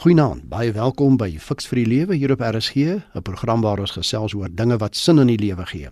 Goeienaand, 0.00 0.46
baie 0.48 0.70
welkom 0.72 1.18
by 1.20 1.26
Fix 1.36 1.66
vir 1.68 1.76
die 1.82 1.88
Lewe 1.90 2.16
hier 2.16 2.32
op 2.32 2.40
RSG, 2.40 3.02
'n 3.12 3.22
program 3.22 3.60
waar 3.60 3.80
ons 3.80 3.90
gesels 3.92 4.32
oor 4.32 4.48
dinge 4.48 4.78
wat 4.78 4.96
sin 4.96 5.18
in 5.18 5.26
die 5.26 5.36
lewe 5.36 5.66
gee. 5.66 5.88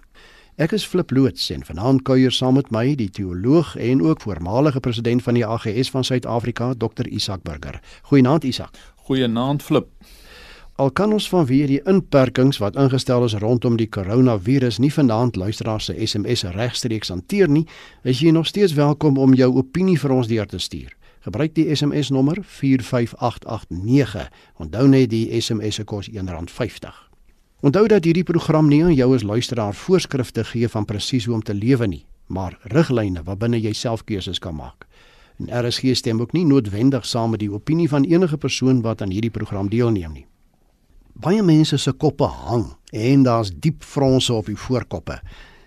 Ek 0.56 0.72
is 0.72 0.86
Flip 0.86 1.10
Loots 1.10 1.50
en 1.50 1.62
vanaand 1.64 2.02
kuier 2.02 2.32
saam 2.32 2.54
met 2.54 2.70
my 2.70 2.94
die 2.94 3.10
teoloog 3.10 3.76
en 3.76 4.02
ook 4.02 4.20
voormalige 4.20 4.80
president 4.80 5.22
van 5.22 5.34
die 5.34 5.46
AGS 5.46 5.90
van 5.90 6.04
Suid-Afrika, 6.04 6.74
Dr. 6.74 7.06
Isak 7.06 7.42
Burger. 7.42 7.80
Goeienaand 8.02 8.44
Isak. 8.44 8.70
Goeienaand 8.96 9.62
Flip. 9.62 9.86
Al 10.76 10.90
kan 10.90 11.12
ons 11.12 11.28
vanweë 11.28 11.66
die 11.66 11.82
inperkings 11.84 12.58
wat 12.58 12.76
ingestel 12.76 13.24
is 13.24 13.34
rondom 13.34 13.76
die 13.76 13.88
koronavirus 13.88 14.78
nie 14.78 14.92
vanaand 14.92 15.36
luisteraars 15.36 15.84
se 15.84 16.06
SMS'e 16.06 16.50
regstreeks 16.50 17.08
hanteer 17.08 17.48
nie, 17.48 17.66
is 18.04 18.20
jy 18.20 18.30
nog 18.30 18.46
steeds 18.46 18.72
welkom 18.72 19.18
om 19.18 19.34
jou 19.34 19.56
opinie 19.56 19.98
vir 19.98 20.10
ons 20.10 20.26
deur 20.26 20.46
te 20.46 20.58
stuur. 20.58 20.97
Gebruik 21.28 21.52
die 21.54 21.76
SMS 21.76 22.08
nommer 22.08 22.38
45889. 22.40 24.30
Onthou 24.56 24.86
net 24.88 25.10
die 25.12 25.40
SMS 25.40 25.76
se 25.76 25.84
kos 25.84 26.06
R1.50. 26.08 26.94
Onthou 27.60 27.82
dat 27.92 28.04
hierdie 28.08 28.24
program 28.24 28.68
nie 28.68 28.78
aan 28.84 28.94
jou 28.96 29.10
as 29.12 29.26
luisteraar 29.28 29.74
voorskrifte 29.76 30.44
gee 30.48 30.68
van 30.72 30.86
presies 30.88 31.26
hoe 31.28 31.34
om 31.36 31.42
te 31.44 31.52
lewe 31.52 31.86
nie, 31.86 32.06
maar 32.32 32.56
riglyne 32.72 33.20
waarbinne 33.26 33.60
jy 33.60 33.74
self 33.76 34.06
keuses 34.08 34.40
kan 34.40 34.56
maak. 34.56 34.86
En 35.36 35.52
RSG 35.66 35.92
stem 36.00 36.22
ook 36.24 36.32
nie 36.32 36.46
noodwendig 36.48 37.04
saam 37.06 37.36
met 37.36 37.42
die 37.44 37.52
opinie 37.52 37.88
van 37.92 38.08
enige 38.08 38.38
persoon 38.40 38.80
wat 38.80 39.02
aan 39.04 39.12
hierdie 39.12 39.34
program 39.34 39.68
deelneem 39.68 40.12
nie. 40.12 40.26
Baie 41.12 41.42
mense 41.42 41.76
se 41.76 41.92
koppe 41.92 42.24
hang 42.24 42.70
en 42.92 43.26
daar's 43.28 43.52
diep 43.52 43.84
fronse 43.84 44.32
op 44.32 44.48
die 44.48 44.56
voorkoppe. 44.56 45.20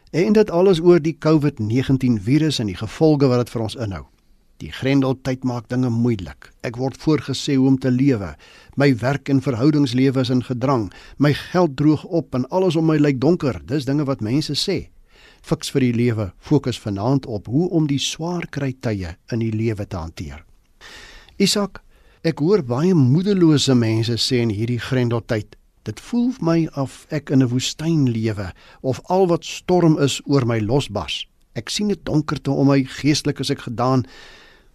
En 0.09 0.33
dit 0.33 0.49
alles 0.49 0.81
oor 0.81 0.97
die 0.97 1.17
COVID-19 1.25 2.17
virus 2.17 2.59
en 2.59 2.73
die 2.73 2.81
gevolge 2.81 3.30
wat 3.30 3.45
dit 3.45 3.53
vir 3.53 3.67
ons 3.67 3.77
inhou. 3.77 4.07
Die 4.61 4.70
grendeltyd 4.70 5.41
maak 5.43 5.71
dinge 5.71 5.89
moeilik. 5.89 6.51
Ek 6.61 6.75
word 6.77 6.99
voorgesê 7.02 7.55
hoe 7.57 7.65
om 7.71 7.77
te 7.81 7.89
lewe. 7.89 8.35
My 8.77 8.91
werk 9.02 9.29
en 9.33 9.39
verhoudingslewe 9.41 10.21
is 10.21 10.29
in 10.29 10.43
gedrang. 10.45 10.91
My 11.17 11.31
geld 11.33 11.73
droog 11.79 12.03
op 12.05 12.36
en 12.38 12.45
alles 12.53 12.77
om 12.77 12.86
my 12.86 12.99
lyk 13.02 13.17
donker. 13.23 13.58
Dis 13.66 13.88
dinge 13.89 14.05
wat 14.05 14.21
mense 14.21 14.53
sê. 14.53 14.91
Fiks 15.41 15.71
vir 15.73 15.88
die 15.88 15.95
lewe 15.97 16.27
fokus 16.38 16.77
vanaand 16.77 17.25
op 17.25 17.49
hoe 17.49 17.69
om 17.73 17.88
die 17.89 17.97
swaar 17.97 18.45
kry 18.53 18.75
tye 18.86 19.16
in 19.33 19.41
die 19.41 19.49
lewe 19.49 19.88
te 19.89 19.97
hanteer. 19.97 20.44
Isak, 21.41 21.81
ek 22.21 22.43
hoor 22.45 22.61
baie 22.61 22.93
moedelose 22.93 23.73
mense 23.73 24.19
sê 24.21 24.43
in 24.45 24.53
hierdie 24.53 24.77
grendeltyd, 24.77 25.55
dit 25.89 26.03
voel 26.05 26.30
my 26.38 26.67
of 26.77 27.08
ek 27.09 27.33
in 27.33 27.41
'n 27.41 27.49
woestyn 27.49 28.05
lewe 28.14 28.53
of 28.83 29.02
al 29.09 29.25
wat 29.33 29.43
storm 29.43 29.97
is 29.97 30.21
oor 30.30 30.45
my 30.45 30.59
losbars. 30.59 31.25
Ek 31.55 31.69
sien 31.69 31.88
dit 31.88 32.05
donkerte 32.05 32.52
om 32.52 32.67
my, 32.67 32.83
geestelik 32.83 33.39
is 33.39 33.49
ek 33.49 33.66
gedaan. 33.66 34.05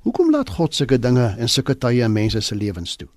Hoekom 0.06 0.28
laat 0.30 0.52
God 0.54 0.70
sulke 0.70 1.00
dinge 1.02 1.32
en 1.34 1.48
sulke 1.50 1.74
tye 1.82 2.04
in 2.06 2.12
mense 2.14 2.38
se 2.38 2.54
lewens 2.54 2.92
toe? 2.94 3.08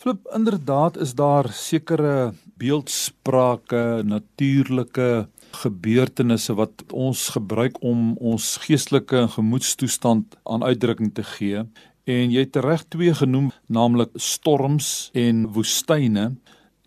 Flip, 0.00 0.22
inderdaad 0.32 0.96
is 0.96 1.12
daar 1.12 1.50
sekere 1.52 2.32
beeldsprake, 2.56 4.00
natuurlike 4.08 5.26
gebeurtenisse 5.60 6.56
wat 6.56 6.86
ons 6.88 7.26
gebruik 7.36 7.76
om 7.84 8.14
ons 8.16 8.46
geestelike 8.64 9.26
en 9.26 9.28
gemoedstoestand 9.36 10.38
aan 10.48 10.64
uitdrukking 10.64 11.12
te 11.12 11.26
gee. 11.34 11.66
En 12.08 12.32
jy 12.32 12.46
het 12.46 12.56
reg 12.64 12.88
twee 12.88 13.12
genoem, 13.20 13.52
naamlik 13.68 14.16
storms 14.16 15.10
en 15.12 15.50
woestyne. 15.52 16.30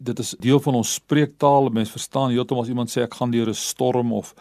Dit 0.01 0.25
is 0.25 0.33
deel 0.41 0.57
van 0.65 0.81
ons 0.81 0.97
spreektaal. 0.97 1.69
Mense 1.69 1.93
verstaan 1.93 2.33
heeltemal 2.33 2.65
as 2.65 2.73
iemand 2.73 2.89
sê 2.89 3.05
ek 3.05 3.21
gaan 3.21 3.29
deur 3.29 3.53
'n 3.53 3.61
storm 3.61 4.09
of 4.13 4.33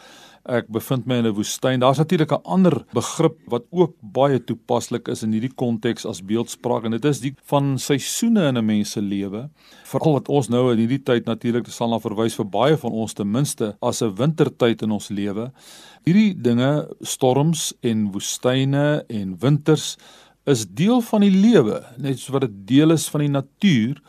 ek 0.47 0.69
bevind 0.71 1.05
my 1.07 1.19
in 1.19 1.27
'n 1.27 1.35
woestyn. 1.35 1.79
Daar's 1.79 1.97
natuurlik 1.97 2.31
'n 2.31 2.43
ander 2.43 2.85
begrip 2.93 3.37
wat 3.47 3.63
ook 3.71 3.95
baie 4.01 4.39
toepaslik 4.39 5.07
is 5.07 5.23
in 5.23 5.31
hierdie 5.31 5.53
konteks 5.55 6.05
as 6.05 6.21
beeldspraak 6.21 6.85
en 6.85 6.91
dit 6.91 7.05
is 7.05 7.19
die 7.19 7.35
van 7.43 7.77
seisoene 7.77 8.47
in 8.47 8.57
'n 8.57 8.65
mens 8.65 8.91
se 8.91 9.01
lewe. 9.01 9.49
Veral 9.83 10.13
wat 10.13 10.29
ons 10.29 10.49
nou 10.49 10.71
in 10.71 10.77
hierdie 10.77 11.03
tyd 11.03 11.25
natuurlik 11.25 11.67
sal 11.67 11.89
na 11.89 11.99
verwys 11.99 12.35
vir 12.35 12.45
baie 12.45 12.77
van 12.77 12.91
ons 12.91 13.13
ten 13.13 13.31
minste 13.31 13.77
as 13.81 14.01
'n 14.01 14.15
wintertyd 14.15 14.81
in 14.81 14.91
ons 14.91 15.09
lewe. 15.09 15.51
Hierdie 16.05 16.41
dinge, 16.41 16.87
storms 17.01 17.73
en 17.81 18.11
woestyne 18.11 19.03
en 19.09 19.37
winters 19.39 19.97
is 20.45 20.65
deel 20.65 21.01
van 21.01 21.21
die 21.21 21.31
lewe, 21.31 21.83
net 21.97 22.19
soos 22.19 22.33
wat 22.33 22.41
dit 22.41 22.67
deel 22.67 22.91
is 22.91 23.09
van 23.09 23.19
die 23.19 23.29
natuur 23.29 24.01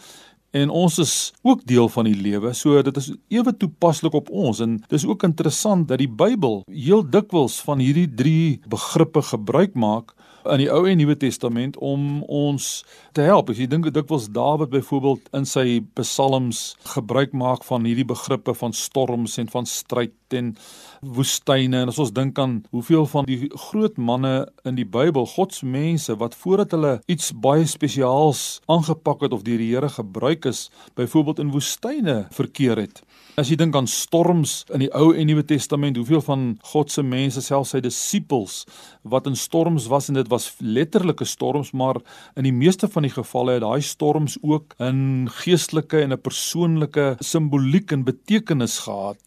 en 0.50 0.70
ons 0.70 0.98
is 0.98 1.14
ook 1.42 1.64
deel 1.68 1.88
van 1.88 2.08
die 2.08 2.16
lewe. 2.16 2.52
So 2.56 2.82
dit 2.82 2.96
is 2.96 3.10
ewe 3.28 3.52
toepaslik 3.56 4.14
op 4.16 4.30
ons 4.30 4.60
en 4.64 4.78
dis 4.88 5.06
ook 5.06 5.26
interessant 5.28 5.88
dat 5.88 6.00
die 6.00 6.08
Bybel 6.08 6.62
heel 6.72 7.04
dikwels 7.04 7.60
van 7.64 7.82
hierdie 7.84 8.08
drie 8.08 8.60
begrippe 8.68 9.22
gebruik 9.22 9.74
maak 9.74 10.14
in 10.48 10.62
die 10.62 10.70
Ou 10.72 10.84
en 10.88 10.96
Nuwe 11.00 11.16
Testament 11.18 11.76
om 11.84 12.22
ons 12.24 12.68
te 13.16 13.24
help. 13.26 13.50
As 13.52 13.60
jy 13.60 13.66
dink 13.68 13.90
dikwels 13.92 14.30
Dawid 14.32 14.72
byvoorbeeld 14.72 15.28
in 15.36 15.48
sy 15.48 15.80
psalms 15.98 16.72
gebruik 16.94 17.34
maak 17.36 17.66
van 17.68 17.84
hierdie 17.88 18.06
begrippe 18.08 18.54
van 18.56 18.72
storms 18.72 19.36
en 19.42 19.50
van 19.52 19.68
stryd 19.68 20.14
en 20.32 20.56
woestyne 21.00 21.82
en 21.82 21.88
as 21.88 21.98
ons 21.98 22.12
dink 22.12 22.38
aan 22.38 22.62
hoeveel 22.70 23.06
van 23.06 23.24
die 23.28 23.48
groot 23.68 23.96
manne 23.96 24.48
in 24.64 24.78
die 24.78 24.86
Bybel, 24.86 25.26
God 25.26 25.54
se 25.54 25.66
mense 25.66 26.16
wat 26.18 26.34
voordat 26.34 26.74
hulle 26.76 26.98
iets 27.06 27.32
baie 27.32 27.66
spesiaals 27.66 28.60
aangepak 28.66 29.22
het 29.26 29.32
of 29.32 29.44
deur 29.46 29.58
die 29.58 29.72
Here 29.74 29.88
gebruik 29.88 30.44
is, 30.48 30.70
byvoorbeeld 30.96 31.38
in 31.38 31.52
woestyne 31.52 32.26
verkeer 32.34 32.76
het. 32.76 33.02
As 33.38 33.52
jy 33.52 33.54
dink 33.60 33.76
aan 33.78 33.86
storms 33.86 34.64
in 34.74 34.82
die 34.82 34.90
Ou 34.98 35.12
en 35.14 35.28
Nuwe 35.30 35.44
Testament, 35.46 35.96
hoeveel 35.96 36.22
van 36.26 36.46
God 36.72 36.90
se 36.90 37.04
mense, 37.06 37.38
selfs 37.44 37.70
sy 37.70 37.78
disippels, 37.84 38.64
wat 39.06 39.28
in 39.30 39.36
storms 39.38 39.86
was 39.92 40.08
en 40.10 40.18
dit 40.18 40.26
was 40.32 40.48
letterlike 40.58 41.24
storms, 41.28 41.70
maar 41.70 42.00
in 42.34 42.48
die 42.48 42.54
meeste 42.54 42.88
van 42.90 43.06
die 43.06 43.12
gevalle 43.14 43.54
het 43.58 43.62
daai 43.62 43.80
storms 43.86 44.34
ook 44.42 44.74
'n 44.82 45.28
geestelike 45.44 46.02
en 46.02 46.12
'n 46.12 46.20
persoonlike 46.20 47.16
simboliek 47.20 47.92
en 47.92 48.02
betekenis 48.02 48.78
gehad. 48.78 49.18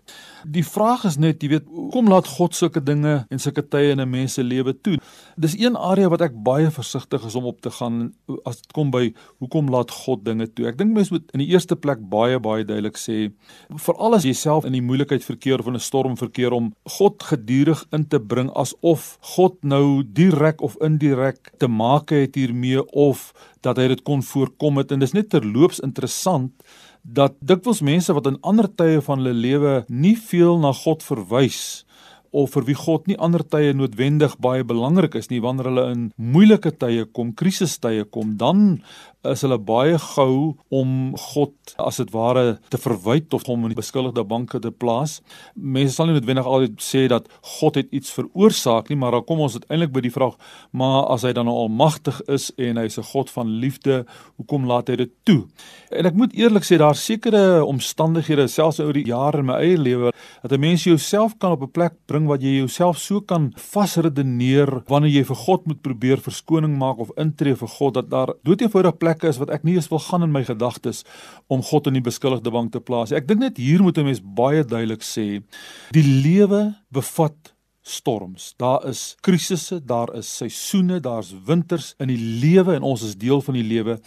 Die 0.43 0.65
vraag 0.65 0.90
is 1.07 1.17
net, 1.21 1.43
jy 1.43 1.49
weet, 1.53 1.67
hoekom 1.71 2.09
laat 2.11 2.27
God 2.27 2.55
sulke 2.57 2.81
dinge 2.83 3.13
en 3.31 3.39
sulke 3.41 3.63
tye 3.63 3.91
in 3.93 4.01
'n 4.01 4.09
mens 4.09 4.33
se 4.33 4.43
lewe 4.43 4.73
toe? 4.73 4.97
Dis 5.37 5.55
een 5.57 5.75
area 5.75 6.09
wat 6.09 6.21
ek 6.21 6.33
baie 6.43 6.69
versigtig 6.71 7.25
is 7.25 7.35
om 7.35 7.45
op 7.45 7.61
te 7.61 7.71
gaan 7.71 8.13
as 8.45 8.61
dit 8.61 8.71
kom 8.73 8.91
by 8.91 9.13
hoekom 9.39 9.69
laat 9.69 9.91
God 9.91 10.25
dinge 10.25 10.47
toe. 10.53 10.67
Ek 10.67 10.77
dink 10.77 10.93
mense 10.93 11.13
moet 11.13 11.23
in 11.33 11.39
die 11.39 11.51
eerste 11.53 11.75
plek 11.75 11.99
baie 12.09 12.39
baie 12.39 12.63
duidelik 12.63 12.97
sê, 12.97 13.31
veral 13.77 14.15
as 14.15 14.23
jy 14.23 14.33
self 14.33 14.65
in 14.65 14.73
die 14.73 14.81
moeilikheid 14.81 15.23
verkeer 15.23 15.59
of 15.59 15.67
in 15.67 15.75
'n 15.75 15.79
storm 15.79 16.17
verkeer 16.17 16.53
om 16.53 16.73
God 16.85 17.23
gedurig 17.23 17.85
in 17.91 18.05
te 18.07 18.19
bring 18.19 18.49
asof 18.55 19.17
God 19.21 19.63
nou 19.63 20.03
direk 20.03 20.61
of 20.61 20.75
indirek 20.81 21.51
te 21.57 21.67
maak 21.67 22.09
het 22.09 22.35
hiermee 22.35 22.83
of 22.91 23.33
dat 23.61 23.77
hy 23.77 23.87
dit 23.87 24.03
kon 24.03 24.21
voorkom 24.21 24.77
het 24.77 24.91
en 24.91 24.99
dis 24.99 25.13
net 25.13 25.29
terloops 25.29 25.79
interessant 25.79 26.51
dat 27.01 27.37
dikwels 27.39 27.81
mense 27.81 28.13
wat 28.13 28.27
in 28.29 28.39
ander 28.41 28.69
tye 28.69 29.01
van 29.01 29.21
hulle 29.21 29.33
lewe 29.33 29.73
nie 29.87 30.15
veel 30.17 30.59
na 30.61 30.73
God 30.83 31.03
verwys 31.03 31.83
of 32.31 32.53
vir 32.55 32.65
wie 32.69 32.77
God 32.79 33.07
nie 33.07 33.17
ander 33.19 33.43
tye 33.43 33.73
noodwendig 33.75 34.37
baie 34.39 34.63
belangrik 34.63 35.15
is 35.19 35.29
nie 35.31 35.41
wanneer 35.43 35.67
hulle 35.71 35.87
in 35.91 36.03
moeilike 36.15 36.71
tye 36.79 37.05
kom, 37.05 37.33
krisistye 37.35 38.05
kom, 38.07 38.37
dan 38.39 38.79
is 39.27 39.43
hulle 39.45 39.57
baie 39.61 39.97
gou 40.01 40.55
om 40.73 41.13
God 41.33 41.73
as 41.81 41.99
dit 42.01 42.09
ware 42.13 42.57
te 42.73 42.79
verwyd 42.81 43.33
of 43.37 43.45
hom 43.45 43.67
in 43.67 43.73
die 43.73 43.77
beskuldigde 43.77 44.23
banke 44.25 44.57
te 44.63 44.71
plaas. 44.73 45.19
Mense 45.53 45.93
sal 45.93 46.09
nie 46.09 46.15
noodwendig 46.17 46.47
altyd 46.49 46.81
sê 46.81 47.03
dat 47.11 47.27
God 47.59 47.77
het 47.77 47.91
iets 47.93 48.13
veroorsaak 48.15 48.89
nie, 48.89 48.97
maar 48.97 49.13
dan 49.13 49.25
kom 49.27 49.43
ons 49.45 49.59
uiteindelik 49.59 49.93
by 49.93 50.03
die 50.07 50.13
vraag, 50.13 50.39
maar 50.73 51.11
as 51.13 51.25
hy 51.27 51.35
dan 51.37 51.45
nou 51.49 51.57
almagtig 51.67 52.17
is 52.31 52.49
en 52.57 52.81
hy's 52.81 52.97
'n 52.97 53.09
God 53.13 53.29
van 53.29 53.47
liefde, 53.61 54.05
hoekom 54.37 54.65
laat 54.65 54.89
hy 54.89 54.95
dit 54.95 55.11
toe? 55.23 55.45
En 55.91 56.05
ek 56.05 56.15
moet 56.15 56.33
eerlik 56.33 56.63
sê 56.63 56.77
daar 56.77 56.95
sekerre 56.95 57.63
omstandighede 57.65 58.47
selfs 58.47 58.79
oor 58.79 58.93
die 58.93 59.05
jare 59.05 59.39
in 59.39 59.45
my 59.45 59.59
eie 59.61 59.77
lewe 59.77 60.11
dat 60.41 60.51
'n 60.51 60.59
mens 60.59 60.83
jouself 60.83 61.37
kan 61.37 61.51
op 61.51 61.61
'n 61.61 61.71
plek 61.71 61.93
bring 62.07 62.20
wat 62.29 62.43
jy 62.43 62.57
jouself 62.57 62.99
so 63.01 63.21
kan 63.21 63.51
vasredeneer 63.57 64.83
wanneer 64.89 65.11
jy 65.11 65.23
vir 65.29 65.39
God 65.45 65.67
moet 65.69 65.81
probeer 65.85 66.21
verskoning 66.21 66.75
maak 66.79 66.99
of 67.03 67.13
intree 67.21 67.55
vir 67.55 67.71
God 67.77 67.95
dat 67.99 68.09
daar 68.11 68.33
doeteenvoudig 68.47 68.97
plekke 69.01 69.29
is 69.29 69.39
wat 69.41 69.53
ek 69.53 69.63
nie 69.67 69.77
eens 69.77 69.89
wil 69.91 70.03
gaan 70.03 70.27
in 70.27 70.33
my 70.33 70.43
gedagtes 70.47 71.03
om 71.47 71.63
God 71.63 71.87
in 71.87 71.99
die 71.99 72.05
beskuldigde 72.05 72.51
bank 72.51 72.71
te 72.73 72.81
plaas. 72.83 73.11
Ek 73.11 73.27
dink 73.27 73.41
net 73.41 73.57
hier 73.57 73.81
moet 73.81 73.97
'n 73.97 74.05
mens 74.05 74.21
baie 74.21 74.63
duidelik 74.63 75.01
sê, 75.01 75.43
die 75.91 76.03
lewe 76.03 76.75
bevat 76.91 77.53
storms. 77.81 78.53
Daar 78.57 78.85
is 78.87 79.15
krisisse, 79.21 79.85
daar 79.85 80.15
is 80.15 80.37
seisoene, 80.37 80.99
daar's 80.99 81.33
winters 81.45 81.93
in 81.97 82.07
die 82.07 82.17
lewe 82.17 82.75
en 82.75 82.85
ons 82.85 83.03
is 83.03 83.17
deel 83.17 83.41
van 83.41 83.57
die 83.57 83.65
lewe. 83.65 83.99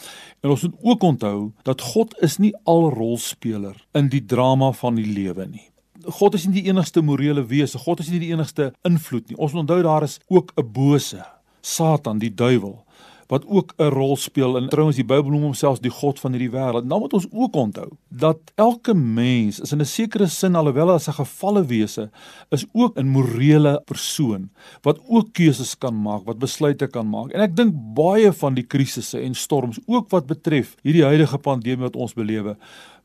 En 0.43 0.55
ons 0.55 0.63
moet 0.63 0.77
ook 0.83 1.03
onthou 1.03 1.39
dat 1.63 1.81
God 1.81 2.15
is 2.23 2.39
nie 2.39 2.55
al 2.65 2.91
rolspeler 2.95 3.77
in 3.93 4.09
die 4.09 4.25
drama 4.25 4.73
van 4.73 4.95
die 5.01 5.09
lewe 5.09 5.47
nie. 5.47 5.74
God 6.03 6.35
is 6.35 6.47
nie 6.47 6.63
die 6.63 6.71
enigste 6.71 7.03
morele 7.03 7.47
wese, 7.47 7.79
God 7.79 8.01
is 8.01 8.09
nie 8.11 8.19
die 8.19 8.33
enigste 8.33 8.73
invloed 8.83 9.29
nie. 9.29 9.39
Ons 9.39 9.53
moet 9.53 9.63
onthou 9.63 9.83
daar 9.83 10.03
is 10.03 10.19
ook 10.29 10.53
'n 10.57 10.73
bose, 10.73 11.25
Satan, 11.61 12.19
die 12.19 12.35
duiwel 12.35 12.85
wat 13.27 13.47
ook 13.47 13.73
'n 13.77 13.83
rol 13.83 14.17
speel 14.17 14.57
en 14.57 14.69
trouens 14.69 14.97
die 14.97 15.05
Bybel 15.05 15.31
noem 15.31 15.43
homself 15.43 15.79
die 15.79 15.91
God 15.91 16.21
van 16.21 16.33
hierdie 16.33 16.51
wêreld. 16.51 16.85
Nou 16.85 17.01
moet 17.01 17.13
ons 17.13 17.27
ook 17.31 17.55
onthou 17.55 17.89
dat 18.09 18.39
elke 18.55 18.95
mens 18.95 19.61
is 19.61 19.73
in 19.73 19.81
'n 19.81 19.85
sekere 19.85 20.27
sin 20.27 20.55
alhoewel 20.55 20.91
as 20.91 21.09
'n 21.09 21.13
gefalle 21.13 21.65
wese 21.65 22.11
is 22.51 22.67
ook 22.73 22.99
'n 22.99 23.07
morele 23.07 23.83
persoon 23.85 24.51
wat 24.83 25.01
ook 25.09 25.33
keuses 25.33 25.79
kan 25.79 26.03
maak, 26.03 26.25
wat 26.25 26.39
besluite 26.39 26.87
kan 26.87 27.09
maak. 27.09 27.33
En 27.33 27.41
ek 27.41 27.57
dink 27.57 27.75
baie 27.95 28.33
van 28.33 28.55
die 28.55 28.67
krisisse 28.67 29.21
en 29.21 29.35
storms 29.35 29.79
ook 29.87 30.11
wat 30.11 30.27
betref 30.27 30.77
hierdie 30.83 31.05
huidige 31.05 31.39
pandemie 31.39 31.85
wat 31.85 31.97
ons 31.97 32.13
belewe 32.15 32.57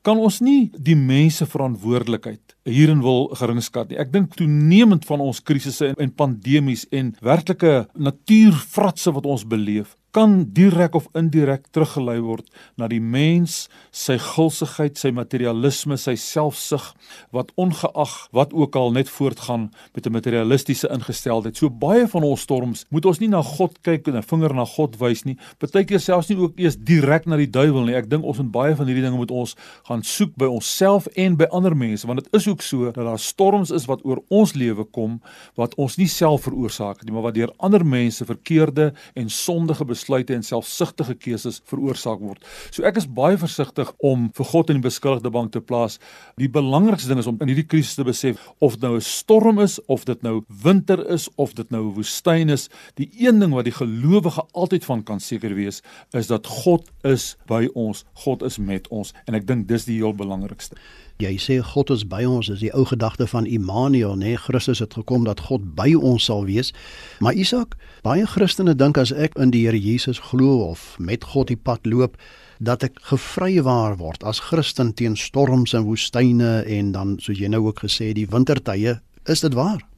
kan 0.06 0.18
ons 0.18 0.40
nie 0.40 0.70
die 0.74 0.96
mense 0.96 1.46
verantwoordelikheid 1.46 2.56
hierin 2.68 3.02
wil 3.04 3.28
geringskat 3.36 3.90
nie. 3.90 3.98
Ek 4.00 4.12
dink 4.12 4.34
toenemend 4.38 5.06
van 5.08 5.22
ons 5.24 5.42
krisisse 5.44 5.90
en, 5.90 5.96
en 6.00 6.12
pandemies 6.14 6.86
en 6.94 7.14
werklike 7.24 7.84
natuurfratse 7.94 9.12
wat 9.16 9.28
ons 9.28 9.46
beleef 9.48 9.96
kan 10.10 10.44
direk 10.52 10.94
of 10.94 11.06
indirek 11.14 11.68
teruggelei 11.74 12.18
word 12.20 12.46
na 12.76 12.88
die 12.90 13.00
mens, 13.00 13.68
sy 13.90 14.16
gulsigheid, 14.18 14.98
sy 14.98 15.12
materialisme, 15.14 15.98
sy 16.00 16.16
selfsug 16.18 16.90
wat 17.34 17.52
ongeag 17.60 18.16
wat 18.36 18.54
ook 18.54 18.76
al 18.76 18.92
net 18.96 19.08
voortgaan 19.08 19.70
met 19.94 20.06
'n 20.06 20.12
materialistiese 20.12 20.88
ingesteldheid. 20.88 21.56
So 21.56 21.70
baie 21.70 22.08
van 22.08 22.22
ons 22.22 22.40
storms 22.40 22.86
moet 22.90 23.04
ons 23.04 23.18
nie 23.18 23.28
na 23.28 23.42
God 23.42 23.78
kyk 23.82 24.08
en 24.08 24.16
'n 24.16 24.22
vinger 24.22 24.54
na 24.54 24.64
God 24.64 24.96
wys 24.98 25.24
nie. 25.24 25.36
Partykeer 25.58 26.00
selfs 26.00 26.28
nie 26.28 26.38
ook 26.38 26.58
eers 26.58 26.76
direk 26.76 27.26
na 27.26 27.36
die 27.36 27.50
duiwel 27.50 27.84
nie. 27.84 27.94
Ek 27.94 28.10
dink 28.10 28.24
ons 28.24 28.38
moet 28.38 28.50
baie 28.50 28.76
van 28.76 28.86
hierdie 28.86 29.04
dinge 29.04 29.16
moet 29.16 29.30
ons 29.30 29.56
gaan 29.84 30.02
soek 30.02 30.36
by 30.36 30.46
onsself 30.46 31.06
en 31.06 31.36
by 31.36 31.46
ander 31.50 31.76
mense 31.76 32.06
want 32.06 32.24
dit 32.24 32.34
is 32.34 32.48
ook 32.48 32.62
so 32.62 32.84
dat 32.92 33.04
daar 33.04 33.18
storms 33.18 33.70
is 33.70 33.86
wat 33.86 34.04
oor 34.04 34.22
ons 34.28 34.54
lewe 34.54 34.84
kom 34.84 35.20
wat 35.54 35.74
ons 35.74 35.96
nie 35.96 36.08
self 36.08 36.42
veroorsaak 36.42 37.04
nie, 37.04 37.12
maar 37.12 37.28
wat 37.28 37.34
deur 37.34 37.52
ander 37.58 37.84
mense 37.86 38.24
verkeerde 38.24 38.92
en 39.14 39.30
sondige 39.30 39.84
besluite 40.00 40.34
en 40.34 40.44
selfsugtige 40.44 41.14
keuses 41.20 41.60
veroorsaak 41.68 42.20
word. 42.24 42.44
So 42.72 42.84
ek 42.88 43.00
is 43.00 43.08
baie 43.08 43.38
versigtig 43.40 43.90
om 44.06 44.28
vir 44.36 44.48
God 44.52 44.72
in 44.72 44.80
die 44.80 44.86
beskuldigde 44.88 45.32
bank 45.32 45.52
te 45.52 45.60
plaas. 45.60 45.98
Die 46.40 46.48
belangrikste 46.48 47.10
ding 47.12 47.20
is 47.20 47.28
om 47.30 47.38
in 47.40 47.52
hierdie 47.52 47.68
krisis 47.68 47.98
te 47.98 48.06
besef 48.06 48.40
of 48.60 48.78
dit 48.78 48.86
nou 48.86 48.96
'n 48.96 49.04
storm 49.04 49.60
is 49.60 49.78
of 49.88 50.04
dit 50.04 50.22
nou 50.22 50.44
winter 50.48 51.04
is 51.10 51.28
of 51.36 51.54
dit 51.54 51.70
nou 51.70 51.82
'n 51.84 51.94
woestyn 51.94 52.50
is, 52.50 52.68
die 52.96 53.10
een 53.18 53.40
ding 53.40 53.52
wat 53.52 53.64
die 53.64 53.76
gelowige 53.76 54.42
altyd 54.52 54.84
van 54.84 55.02
kan 55.02 55.20
seker 55.20 55.54
wees, 55.54 55.82
is 56.12 56.26
dat 56.26 56.46
God 56.46 56.90
is 57.04 57.36
by 57.46 57.68
ons. 57.74 58.04
God 58.14 58.42
is 58.42 58.58
met 58.58 58.88
ons 58.88 59.12
en 59.26 59.34
ek 59.34 59.46
dink 59.46 59.68
dis 59.68 59.84
die 59.84 59.96
heel 59.96 60.14
belangrikste. 60.14 60.76
Jy 61.20 61.34
sê 61.36 61.58
God 61.60 61.90
is 61.92 62.06
by 62.08 62.22
ons, 62.24 62.48
is 62.48 62.62
die 62.62 62.70
ou 62.72 62.86
gedagte 62.88 63.26
van 63.28 63.44
Immanuel, 63.44 64.14
nê? 64.16 64.32
Nee, 64.32 64.40
Christus 64.40 64.80
het 64.80 64.94
gekom 64.96 65.26
dat 65.28 65.42
God 65.50 65.74
by 65.76 65.92
ons 65.94 66.30
sal 66.30 66.46
wees. 66.48 66.72
Maar 67.20 67.36
Isak, 67.36 67.76
baie 68.06 68.24
Christene 68.26 68.72
dink 68.74 68.96
as 69.00 69.12
ek 69.12 69.36
in 69.36 69.52
die 69.52 69.66
Here 69.66 69.76
Jesus 69.76 70.20
glo 70.30 70.70
of 70.70 70.94
met 70.98 71.26
God 71.34 71.52
die 71.52 71.60
pad 71.60 71.84
loop, 71.84 72.16
dat 72.60 72.84
ek 72.88 72.96
gevrywaar 73.10 73.98
word 74.00 74.24
as 74.24 74.40
Christen 74.48 74.94
teen 74.96 75.16
storms 75.16 75.76
en 75.76 75.84
woestyne 75.88 76.60
en 76.64 76.92
dan 76.96 77.16
soos 77.20 77.40
jy 77.40 77.52
nou 77.52 77.66
ook 77.68 77.84
gesê 77.84 78.12
die 78.16 78.28
wintertye, 78.28 78.98
is 79.28 79.44
dit 79.44 79.56
waar? 79.56 79.89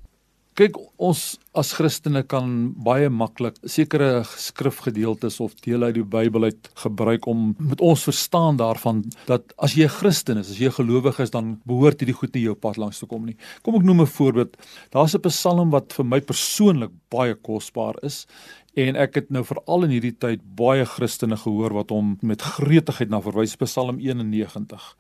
Kyk, 0.53 0.75
ons 1.01 1.21
as 1.57 1.71
Christene 1.73 2.21
kan 2.29 2.49
baie 2.85 3.07
maklik 3.09 3.57
sekere 3.73 4.21
skrifgedeeltes 4.37 5.39
of 5.41 5.55
dele 5.65 5.89
uit 5.89 5.97
die 5.97 6.05
Bybel 6.05 6.45
uit 6.51 6.69
gebruik 6.83 7.25
om 7.31 7.55
met 7.57 7.81
ons 7.81 8.05
verstaan 8.05 8.59
daarvan 8.61 9.01
dat 9.31 9.55
as 9.57 9.73
jy 9.73 9.89
'n 9.89 9.97
Christen 9.97 10.37
is, 10.37 10.51
as 10.51 10.61
jy 10.61 10.69
'n 10.69 10.77
gelowige 10.77 11.23
is, 11.23 11.31
dan 11.31 11.57
behoort 11.65 12.01
hierdie 12.01 12.19
goed 12.21 12.35
nie 12.35 12.45
jou 12.45 12.55
pad 12.55 12.77
langs 12.77 12.99
te 12.99 13.07
kom 13.07 13.25
nie. 13.25 13.37
Kom 13.63 13.77
ek 13.77 13.83
noem 13.83 14.03
'n 14.03 14.07
voorbeeld. 14.07 14.57
Daar's 14.91 15.15
'n 15.15 15.23
Psalm 15.23 15.71
wat 15.71 15.93
vir 15.95 16.05
my 16.05 16.21
persoonlik 16.21 16.91
baie 17.09 17.35
kosbaar 17.35 17.95
is 18.03 18.27
en 18.77 18.97
ek 18.97 19.15
het 19.15 19.31
nou 19.31 19.45
veral 19.45 19.85
in 19.85 19.91
hierdie 19.91 20.19
tyd 20.19 20.41
baie 20.57 20.85
Christene 20.85 21.37
gehoor 21.37 21.73
wat 21.73 21.91
hom 21.91 22.19
met 22.23 22.43
gretigheid 22.43 23.11
na 23.11 23.21
verwys 23.21 23.57
Psalm 23.57 23.99
91 23.99 24.97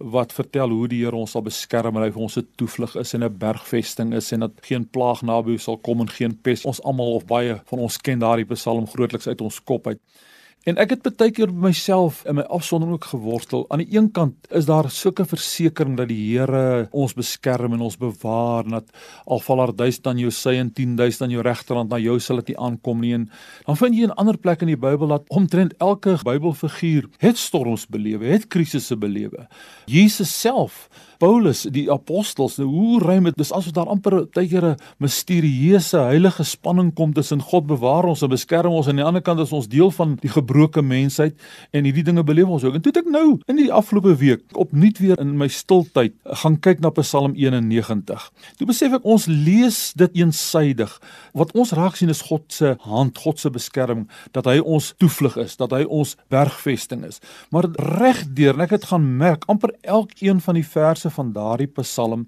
wat 0.00 0.32
vertel 0.32 0.70
hoe 0.72 0.88
die 0.88 1.02
Here 1.04 1.16
ons 1.16 1.34
sal 1.36 1.42
beskerm 1.44 1.96
en 1.96 2.06
hy 2.06 2.10
vir 2.10 2.22
ons 2.22 2.38
'n 2.38 2.48
toevlug 2.56 2.96
is 2.96 3.14
en 3.14 3.24
'n 3.24 3.38
bergvesting 3.38 4.14
is 4.14 4.32
en 4.32 4.40
dat 4.40 4.52
geen 4.60 4.88
plaag 4.88 5.22
naby 5.22 5.56
sal 5.56 5.76
kom 5.76 6.00
en 6.00 6.08
geen 6.08 6.40
pes. 6.40 6.64
Ons 6.64 6.82
almal 6.82 7.14
of 7.14 7.26
baie 7.26 7.60
van 7.64 7.78
ons 7.78 7.96
ken 7.98 8.18
daardie 8.18 8.46
Psalm 8.54 8.86
grootliks 8.86 9.28
uit 9.28 9.40
ons 9.40 9.62
kop 9.64 9.86
uit. 9.86 10.00
En 10.68 10.76
ek 10.76 10.90
het 10.92 11.06
baie 11.16 11.32
keer 11.32 11.48
myself 11.56 12.18
in 12.28 12.36
my 12.36 12.42
afsondering 12.52 12.98
ook 12.98 13.06
geworstel. 13.14 13.62
Aan 13.72 13.80
die 13.80 13.96
een 13.96 14.10
kant 14.12 14.34
is 14.52 14.66
daar 14.68 14.90
sulke 14.92 15.24
versekering 15.24 15.94
dat 15.96 16.10
die 16.10 16.18
Here 16.20 16.84
ons 16.92 17.14
beskerm 17.16 17.72
en 17.72 17.80
ons 17.86 17.96
bewaar 17.96 18.68
en 18.68 18.76
dat 18.76 18.90
al 19.24 19.40
val 19.40 19.62
daar 19.62 19.72
1000 19.78 20.10
aan 20.12 20.20
jou 20.20 20.32
sy 20.36 20.58
en 20.60 20.68
10000 20.76 21.24
aan 21.24 21.32
jou 21.32 21.44
regterhand, 21.46 21.88
na 21.88 21.96
jou 21.96 22.18
sal 22.20 22.42
dit 22.42 22.52
nie 22.52 22.58
aankom 22.60 23.00
nie. 23.00 23.14
En 23.16 23.30
dan 23.64 23.80
vind 23.80 23.96
jy 23.96 24.10
in 24.10 24.16
ander 24.20 24.36
plekke 24.36 24.68
in 24.68 24.74
die 24.74 24.80
Bybel 24.80 25.14
dat 25.14 25.32
omtrent 25.32 25.72
elke 25.80 26.18
Bybelfiguur 26.28 27.08
het 27.24 27.40
storms 27.40 27.86
belewe, 27.88 28.28
het 28.28 28.50
krisisse 28.52 29.00
belewe. 29.00 29.48
Jesus 29.88 30.28
self 30.28 30.90
Paulus, 31.20 31.66
die 31.68 31.84
apostels, 31.92 32.54
nou 32.56 32.66
hoe 32.70 32.98
ry 33.02 33.18
dit? 33.26 33.36
Dis 33.36 33.50
asof 33.52 33.74
daar 33.76 33.90
amper 33.92 34.22
tydjie 34.32 34.60
'n 34.64 34.76
misterieuse 35.04 35.98
heilige 35.98 36.44
spanning 36.44 36.94
kom 36.94 37.12
tussen 37.12 37.42
God 37.42 37.66
bewaar 37.66 38.04
ons 38.08 38.22
en 38.22 38.30
beskerm 38.30 38.72
ons 38.72 38.86
en 38.86 38.92
aan 38.92 38.96
die 38.96 39.04
ander 39.04 39.22
kant 39.22 39.40
is 39.40 39.52
ons 39.52 39.68
deel 39.68 39.90
van 39.90 40.16
die 40.22 40.30
gebroke 40.30 40.82
mensheid 40.82 41.36
en 41.72 41.84
hierdie 41.84 42.04
dinge 42.04 42.24
beleef 42.24 42.48
ons 42.48 42.64
ook. 42.64 42.74
En 42.74 42.80
toe 42.80 42.92
ek 42.92 43.10
nou 43.10 43.38
in 43.46 43.56
die 43.56 43.72
afgelope 43.72 44.16
week 44.16 44.40
opnuut 44.54 44.98
weer 44.98 45.20
in 45.20 45.36
my 45.36 45.48
stiltyd 45.48 46.14
gaan 46.24 46.56
kyk 46.58 46.80
na 46.80 46.90
Psalm 46.90 47.34
91. 47.34 48.32
Toe 48.56 48.66
besef 48.66 48.92
ek 48.92 49.04
ons 49.04 49.26
lees 49.26 49.92
dit 49.92 50.10
eensaidig. 50.16 51.00
Wat 51.34 51.52
ons 51.52 51.72
raak 51.72 51.96
sien 51.96 52.08
is 52.08 52.22
God 52.22 52.42
se 52.48 52.76
hand, 52.80 53.18
God 53.18 53.38
se 53.38 53.50
beskerming, 53.50 54.08
dat 54.32 54.46
hy 54.46 54.58
ons 54.58 54.94
toevlug 54.96 55.36
is, 55.36 55.56
dat 55.56 55.70
hy 55.70 55.84
ons 55.84 56.16
bergvesting 56.30 57.04
is. 57.04 57.20
Maar 57.50 57.68
regdeur, 57.76 58.58
ek 58.60 58.70
het 58.70 58.84
gaan 58.84 59.16
merk 59.16 59.44
amper 59.46 59.74
elkeen 59.82 60.40
van 60.40 60.54
die 60.54 60.64
verse 60.64 61.09
van 61.10 61.32
daardie 61.32 61.66
Psalm 61.66 62.26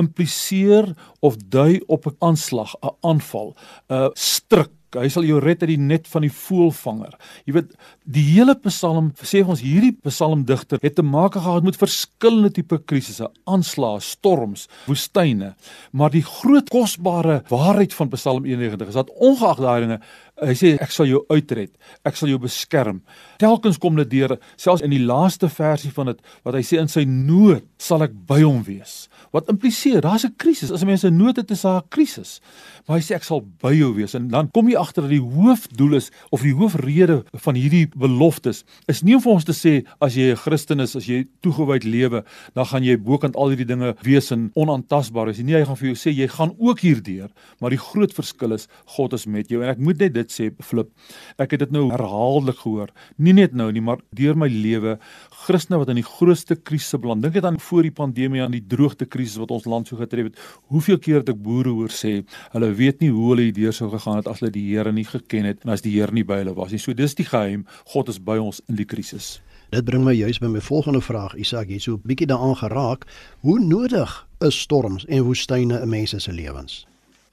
impliseer 0.00 0.94
of 1.20 1.36
dui 1.36 1.80
op 1.86 2.06
'n 2.06 2.16
aanslag, 2.18 2.74
'n 2.80 2.96
aanval, 3.00 3.54
'n 3.88 4.10
stryk 4.14 4.79
Hy 4.96 5.08
sal 5.12 5.26
jou 5.28 5.38
red 5.42 5.62
uit 5.62 5.70
die 5.70 5.78
net 5.80 6.08
van 6.10 6.24
die 6.26 6.32
voëlvanger. 6.34 7.14
Jy 7.46 7.54
weet, 7.54 7.74
die 8.10 8.24
hele 8.32 8.56
Psalm 8.64 9.12
sê 9.22 9.44
ons 9.44 9.62
hierdie 9.62 9.92
psalmdigter 10.06 10.80
het 10.82 10.96
te 10.98 11.04
maak 11.06 11.36
gehad 11.36 11.66
met 11.66 11.78
verskillende 11.78 12.50
tipe 12.56 12.80
krisisse, 12.90 13.28
aanslae, 13.50 14.00
storms, 14.02 14.66
woestyne, 14.88 15.52
maar 15.92 16.10
die 16.14 16.24
groot 16.26 16.70
kosbare 16.72 17.40
waarheid 17.52 17.94
van 17.94 18.10
Psalm 18.16 18.48
91 18.48 18.90
is 18.90 18.98
dat 18.98 19.14
ongeag 19.20 19.62
daai 19.62 19.80
dinge 19.86 20.00
Hy 20.40 20.54
sê 20.56 20.70
ek 20.80 20.92
sal 20.94 21.08
jou 21.08 21.20
uitred. 21.28 21.72
Ek 22.06 22.16
sal 22.16 22.30
jou 22.32 22.38
beskerm. 22.40 23.02
Telkens 23.40 23.78
kom 23.80 23.98
dit 23.98 24.08
deur, 24.08 24.38
selfs 24.60 24.84
in 24.84 24.92
die 24.94 25.02
laaste 25.02 25.50
versie 25.52 25.92
van 25.92 26.12
dit 26.12 26.22
wat 26.46 26.56
hy 26.56 26.62
sê 26.64 26.80
in 26.80 26.88
sy 26.88 27.04
nood 27.08 27.66
sal 27.80 28.06
ek 28.06 28.14
by 28.28 28.40
hom 28.40 28.62
wees. 28.64 29.09
Wat 29.30 29.48
impliseer 29.48 30.00
daar's 30.02 30.24
'n 30.26 30.34
krisis. 30.36 30.72
As 30.72 30.82
'n 30.82 30.86
mens 30.86 31.04
'n 31.04 31.16
nood 31.16 31.36
het, 31.36 31.50
is 31.50 31.62
daar 31.62 31.82
'n 31.82 31.88
krisis. 31.88 32.40
Maar 32.86 32.98
hy 32.98 33.02
sê 33.02 33.14
ek 33.14 33.22
sal 33.22 33.44
by 33.62 33.72
jou 33.72 33.94
wees 33.94 34.14
en 34.14 34.28
dan 34.28 34.50
kom 34.50 34.68
jy 34.68 34.76
agter 34.76 35.02
dat 35.02 35.10
die 35.10 35.22
hoofdoel 35.22 35.94
is 35.94 36.10
of 36.34 36.42
die 36.42 36.54
hoofrede 36.54 37.20
van 37.32 37.54
hierdie 37.54 37.86
beloftes 37.94 38.64
is 38.88 39.02
nie 39.02 39.14
om 39.14 39.22
vir 39.22 39.32
ons 39.32 39.44
te 39.44 39.52
sê 39.52 39.84
as 40.00 40.16
jy 40.16 40.32
'n 40.32 40.36
Christen 40.36 40.80
is, 40.80 40.96
as 40.96 41.06
jy 41.06 41.26
toegewyd 41.42 41.84
lewe, 41.84 42.24
dan 42.54 42.66
gaan 42.66 42.82
jy 42.82 42.96
bokant 42.96 43.36
al 43.36 43.48
hierdie 43.48 43.66
dinge 43.66 43.94
wees 44.02 44.32
en 44.32 44.50
onaantastbaar 44.54 45.28
is. 45.28 45.38
Nee, 45.38 45.54
hy 45.54 45.64
gaan 45.64 45.76
vir 45.76 45.94
jou 45.94 45.94
sê 45.94 46.10
jy 46.10 46.26
gaan 46.26 46.54
ook 46.58 46.80
hierdeur, 46.80 47.30
maar 47.60 47.70
die 47.70 47.78
groot 47.78 48.12
verskil 48.12 48.52
is 48.52 48.66
God 48.96 49.12
is 49.12 49.26
met 49.26 49.48
jou 49.48 49.62
en 49.62 49.68
ek 49.68 49.78
moet 49.78 49.98
net 49.98 50.14
dit 50.14 50.28
sê 50.32 50.50
flip. 50.60 50.90
Ek 51.38 51.52
het 51.52 51.60
dit 51.60 51.70
nou 51.70 51.90
herhaaldelik 51.90 52.56
gehoor. 52.56 52.88
Nie 53.18 53.32
net 53.32 53.54
nou 53.54 53.70
nie, 53.70 53.80
maar 53.80 53.98
deur 54.12 54.36
my 54.36 54.48
lewe, 54.48 54.98
Christene 55.46 55.78
wat 55.78 55.88
in 55.88 55.96
die 55.96 56.02
grootste 56.02 56.56
krisisse 56.56 56.98
beland. 56.98 57.22
Dink 57.22 57.34
dit 57.34 57.44
aan 57.44 57.60
voor 57.60 57.82
die 57.82 57.94
pandemie 57.94 58.42
aan 58.42 58.50
die 58.50 58.66
droogte 58.66 59.06
krisis 59.06 59.19
wat 59.36 59.50
ons 59.50 59.64
land 59.64 59.88
so 59.88 59.96
getref 59.96 60.24
het. 60.30 60.38
Hoeveel 60.72 60.98
keer 60.98 61.20
het 61.20 61.28
ek 61.28 61.42
boere 61.42 61.68
hoor 61.68 61.92
sê, 61.94 62.24
hulle 62.52 62.70
weet 62.74 63.00
nie 63.00 63.10
hoe 63.10 63.30
hulle 63.30 63.48
hierdeur 63.48 63.72
sou 63.72 63.90
gegaan 63.90 64.16
het 64.16 64.26
as 64.26 64.40
hulle 64.40 64.50
die 64.50 64.66
Here 64.70 64.92
nie 64.92 65.04
geken 65.04 65.44
het 65.44 65.64
en 65.64 65.70
as 65.70 65.82
die 65.82 65.92
Here 65.98 66.12
nie 66.12 66.24
by 66.24 66.42
hulle 66.42 66.54
was 66.54 66.72
nie. 66.72 66.78
So 66.78 66.92
dis 66.92 67.14
die 67.14 67.26
geheim. 67.26 67.66
God 67.92 68.08
is 68.08 68.18
by 68.18 68.38
ons 68.38 68.62
in 68.68 68.76
die 68.76 68.88
krisis. 68.88 69.40
Dit 69.70 69.84
bring 69.84 70.04
my 70.04 70.14
juis 70.14 70.38
by 70.38 70.48
my 70.50 70.60
volgende 70.60 71.00
vraag, 71.00 71.36
Isak, 71.38 71.68
jy 71.68 71.78
so 71.78 71.94
'n 71.94 72.02
bietjie 72.02 72.26
daaraan 72.26 72.56
geraak. 72.56 73.06
Hoe 73.40 73.60
nodig 73.60 74.26
is 74.40 74.60
storms 74.60 75.04
en 75.06 75.24
woestyne 75.24 75.80
in 75.80 75.88
mense 75.88 76.18
se 76.18 76.32
lewens? 76.32 76.86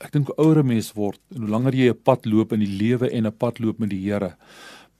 ek 0.03 0.13
dink 0.13 0.29
ouer 0.37 0.61
mens 0.65 0.91
word 0.93 1.19
en 1.33 1.43
hoe 1.43 1.49
langer 1.49 1.73
jy 1.73 1.89
'n 1.89 2.03
pad 2.05 2.25
loop 2.25 2.53
in 2.53 2.61
die 2.61 2.77
lewe 2.81 3.09
en 3.09 3.25
'n 3.25 3.37
pad 3.43 3.59
loop 3.59 3.79
met 3.79 3.89
die 3.89 4.03
Here, 4.05 4.35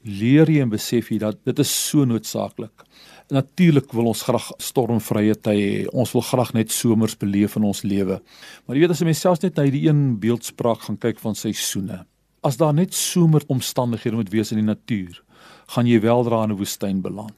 leer 0.04 0.50
jy 0.50 0.62
en 0.62 0.70
besef 0.70 1.12
jy 1.12 1.20
dat 1.20 1.38
dit 1.46 1.60
is 1.60 1.70
so 1.70 2.06
noodsaaklik. 2.06 2.84
Natuurlik 3.28 3.92
wil 3.92 4.08
ons 4.14 4.22
graag 4.24 4.46
stormvrye 4.64 5.36
tye 5.44 5.64
hê. 5.64 5.80
Ons 5.92 6.14
wil 6.16 6.24
graag 6.24 6.54
net 6.56 6.72
somers 6.72 7.18
beleef 7.20 7.58
in 7.60 7.66
ons 7.68 7.84
lewe. 7.84 8.22
Maar 8.66 8.78
jy 8.78 8.86
weet 8.86 8.94
as 8.94 9.02
jy 9.04 9.08
myself 9.10 9.42
net 9.44 9.58
na 9.58 9.66
hierdie 9.68 9.88
een 9.90 10.04
beeldspraak 10.24 10.86
gaan 10.86 11.00
kyk 11.02 11.20
van 11.20 11.36
seisoene. 11.36 12.06
As 12.48 12.60
daar 12.62 12.76
net 12.78 12.96
somer 12.96 13.44
omstandighede 13.52 14.16
moet 14.16 14.32
wees 14.32 14.54
in 14.56 14.62
die 14.62 14.70
natuur, 14.70 15.20
gaan 15.76 15.90
jy 15.90 16.00
weldra 16.00 16.46
in 16.46 16.56
'n 16.56 16.60
woestyn 16.62 17.02
beland. 17.02 17.36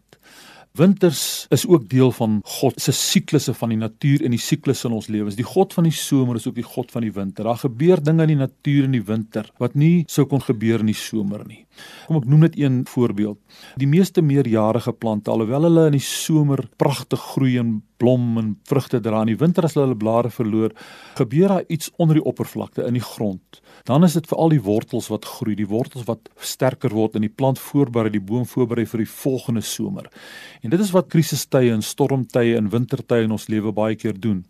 Winters 0.78 1.46
is 1.50 1.66
ook 1.68 1.90
deel 1.90 2.12
van 2.12 2.42
God 2.46 2.82
se 2.82 2.92
siklusse 2.92 3.54
van 3.54 3.70
die 3.70 3.78
natuur 3.78 4.22
en 4.24 4.32
die 4.32 4.40
siklusse 4.40 4.88
in 4.88 4.94
ons 4.94 5.08
lewens. 5.08 5.36
Die 5.36 5.48
God 5.48 5.74
van 5.74 5.84
die 5.84 5.96
somer 5.96 6.36
is 6.36 6.46
ook 6.48 6.56
die 6.56 6.64
God 6.64 6.92
van 6.92 7.02
die 7.02 7.12
winter. 7.12 7.44
Daar 7.44 7.58
gebeur 7.58 8.04
dinge 8.04 8.22
in 8.22 8.36
die 8.36 8.40
natuur 8.40 8.84
in 8.84 8.92
die 8.92 9.04
winter 9.04 9.50
wat 9.58 9.76
nie 9.76 10.06
sou 10.08 10.28
kon 10.30 10.42
gebeur 10.42 10.80
in 10.80 10.94
die 10.94 10.98
somer 10.98 11.42
nie. 11.48 11.66
Kom 12.08 12.18
ek 12.22 12.30
noem 12.30 12.48
net 12.48 12.58
een 12.58 12.82
voorbeeld. 12.90 13.38
Die 13.78 13.88
meeste 13.90 14.22
meerjarige 14.26 14.94
plante 14.94 15.32
alhoewel 15.32 15.68
hulle 15.70 15.86
in 15.92 15.98
die 15.98 16.04
somer 16.04 16.66
pragtig 16.82 17.22
groei 17.34 17.58
en 17.62 17.80
blom 18.00 18.38
en 18.40 18.54
vrugte 18.70 19.02
dra 19.04 19.22
in 19.26 19.34
die 19.34 19.40
winter 19.40 19.68
as 19.68 19.76
hulle 19.76 19.90
hulle 19.90 20.00
blare 20.00 20.32
verloor, 20.32 20.74
gebeur 21.20 21.52
daar 21.52 21.68
iets 21.68 21.92
onder 22.00 22.20
die 22.20 22.26
oppervlakte 22.32 22.86
in 22.88 22.96
die 22.96 23.04
grond. 23.04 23.60
Dan 23.90 24.08
is 24.08 24.16
dit 24.16 24.28
veral 24.30 24.54
die 24.54 24.62
wortels 24.64 25.10
wat 25.12 25.28
groei, 25.28 25.58
die 25.60 25.68
wortels 25.68 26.08
wat 26.08 26.32
sterker 26.40 26.96
word 26.96 27.18
en 27.20 27.28
die 27.28 27.34
plant 27.34 27.60
voorberei, 27.60 28.14
die 28.16 28.24
boom 28.24 28.48
voorberei 28.48 28.88
vir 28.88 29.04
die 29.04 29.12
volgende 29.12 29.64
somer. 29.66 30.08
En 30.64 30.72
dit 30.74 30.80
is 30.80 30.94
wat 30.96 31.12
krisistye 31.12 31.74
en 31.76 31.84
stormtye 31.86 32.56
en 32.58 32.72
wintertye 32.72 33.28
in 33.28 33.36
ons 33.36 33.50
lewe 33.52 33.76
baie 33.76 34.00
keer 34.00 34.16
doen. 34.18 34.46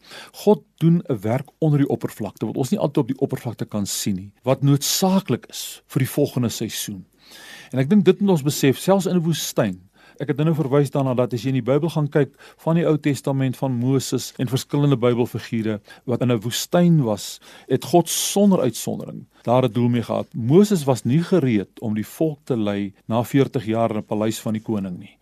God 0.46 0.64
doen 0.80 1.04
'n 1.10 1.20
werk 1.22 1.50
onder 1.60 1.80
die 1.80 1.90
oppervlakte 1.90 2.46
wat 2.46 2.58
ons 2.58 2.70
nie 2.70 2.80
altyd 2.80 2.98
op 2.98 3.08
die 3.08 3.20
oppervlakte 3.20 3.66
kan 3.66 3.86
sien 3.86 4.16
nie, 4.16 4.32
wat 4.44 4.64
noodsaaklik 4.64 5.46
is 5.50 5.82
vir 5.88 6.00
die 6.00 6.10
volgende 6.10 6.50
seisoen. 6.50 7.06
En 7.72 7.80
ek 7.80 7.90
dink 7.90 8.06
dit 8.06 8.20
moet 8.20 8.30
ons 8.30 8.44
besef 8.44 8.78
selfs 8.78 9.06
in 9.06 9.16
'n 9.16 9.24
woestyn 9.24 9.90
Ek 10.20 10.34
het 10.34 10.40
nou 10.44 10.52
verwys 10.52 10.90
daarna 10.92 11.14
dat 11.16 11.32
as 11.32 11.46
jy 11.46 11.54
in 11.54 11.62
die 11.62 11.64
Bybel 11.64 11.88
gaan 11.94 12.10
kyk 12.12 12.34
van 12.60 12.76
die 12.76 12.84
Ou 12.84 12.98
Testament 13.00 13.56
van 13.56 13.78
Moses 13.80 14.34
en 14.36 14.52
verskillende 14.52 14.98
Bybelfigure 15.00 15.78
wat 16.12 16.26
in 16.26 16.32
'n 16.32 16.42
woestyn 16.44 16.98
was, 17.08 17.40
het 17.70 17.86
God 17.86 18.10
sonder 18.10 18.60
uitsondering 18.60 19.24
daar 19.44 19.64
'n 19.64 19.72
doel 19.72 19.88
mee 19.88 20.04
gehad. 20.04 20.28
Moses 20.34 20.84
was 20.84 21.06
nie 21.06 21.24
gereed 21.24 21.80
om 21.80 21.96
die 21.96 22.06
volk 22.06 22.40
te 22.44 22.58
lei 22.58 22.94
na 23.08 23.24
40 23.24 23.66
jaar 23.66 23.92
in 23.92 23.98
'n 23.98 24.06
paleis 24.06 24.40
van 24.40 24.54
die 24.54 24.62
koning 24.62 25.00
nie. 25.00 25.19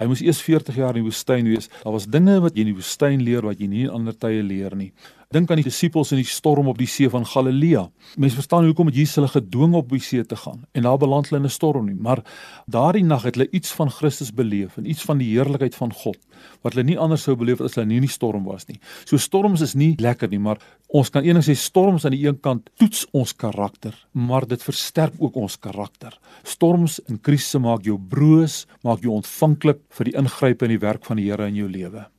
Hy 0.00 0.06
moes 0.08 0.22
eers 0.24 0.40
40 0.40 0.78
jaar 0.80 0.96
in 0.96 1.02
die 1.02 1.08
woestyn 1.10 1.44
wees. 1.44 1.68
Daar 1.82 1.92
was 1.92 2.06
dinge 2.08 2.38
wat 2.40 2.54
jy 2.56 2.64
in 2.64 2.70
die 2.70 2.78
woestyn 2.78 3.20
leer 3.20 3.44
wat 3.44 3.60
jy 3.60 3.66
nie 3.68 3.82
in 3.84 3.96
ander 3.98 4.16
tye 4.16 4.40
leer 4.40 4.72
nie. 4.72 4.94
Dink 5.30 5.52
aan 5.54 5.60
die 5.60 5.68
disippels 5.68 6.10
in 6.10 6.18
die 6.18 6.26
storm 6.26 6.66
op 6.66 6.78
die 6.80 6.88
see 6.90 7.06
van 7.06 7.22
Galilea. 7.22 7.84
Mense 8.18 8.34
verstaan 8.40 8.64
hoekom 8.66 8.88
het 8.90 8.96
Jesus 8.98 9.20
hulle 9.20 9.28
gedwing 9.30 9.76
op 9.78 9.92
die 9.94 10.00
see 10.02 10.24
te 10.26 10.34
gaan 10.34 10.64
en 10.74 10.88
daar 10.88 10.98
beland 10.98 11.30
hulle 11.30 11.38
in 11.38 11.46
'n 11.46 11.54
storm 11.54 11.86
nie, 11.86 11.94
maar 11.94 12.24
daardie 12.66 13.04
nag 13.04 13.22
het 13.22 13.38
hulle 13.38 13.46
iets 13.54 13.70
van 13.78 13.90
Christus 13.90 14.34
beleef 14.34 14.76
en 14.76 14.90
iets 14.90 15.06
van 15.06 15.22
die 15.22 15.30
heerlikheid 15.30 15.74
van 15.74 15.92
God 15.92 16.18
wat 16.64 16.74
hulle 16.74 16.84
nie 16.84 16.98
anders 16.98 17.22
sou 17.22 17.36
beleef 17.36 17.60
as 17.60 17.74
hulle 17.74 17.86
nie 17.86 18.00
in 18.02 18.08
die 18.08 18.16
storm 18.16 18.44
was 18.44 18.66
nie. 18.66 18.80
So 19.04 19.16
storms 19.16 19.60
is 19.60 19.74
nie 19.74 19.94
lekker 20.00 20.28
nie, 20.28 20.40
maar 20.40 20.58
ons 20.88 21.10
kan 21.10 21.22
eenig 21.22 21.44
sê 21.44 21.54
storms 21.54 22.04
aan 22.04 22.18
die 22.18 22.26
een 22.26 22.40
kant 22.40 22.68
toets 22.74 23.06
ons 23.12 23.32
karakter, 23.32 23.94
maar 24.12 24.46
dit 24.46 24.62
versterk 24.62 25.14
ook 25.18 25.36
ons 25.36 25.56
karakter. 25.56 26.18
Storms 26.42 27.00
en 27.06 27.20
krisisse 27.20 27.58
maak 27.58 27.84
jou 27.84 27.98
broos, 27.98 28.66
maak 28.82 29.00
jou 29.00 29.12
ontvanklik 29.12 29.78
vir 29.90 30.04
die 30.04 30.16
ingrype 30.16 30.64
in 30.64 30.70
die 30.70 30.86
werk 30.86 31.04
van 31.04 31.16
die 31.16 31.30
Here 31.30 31.46
in 31.46 31.54
jou 31.54 31.68
lewe. 31.68 32.10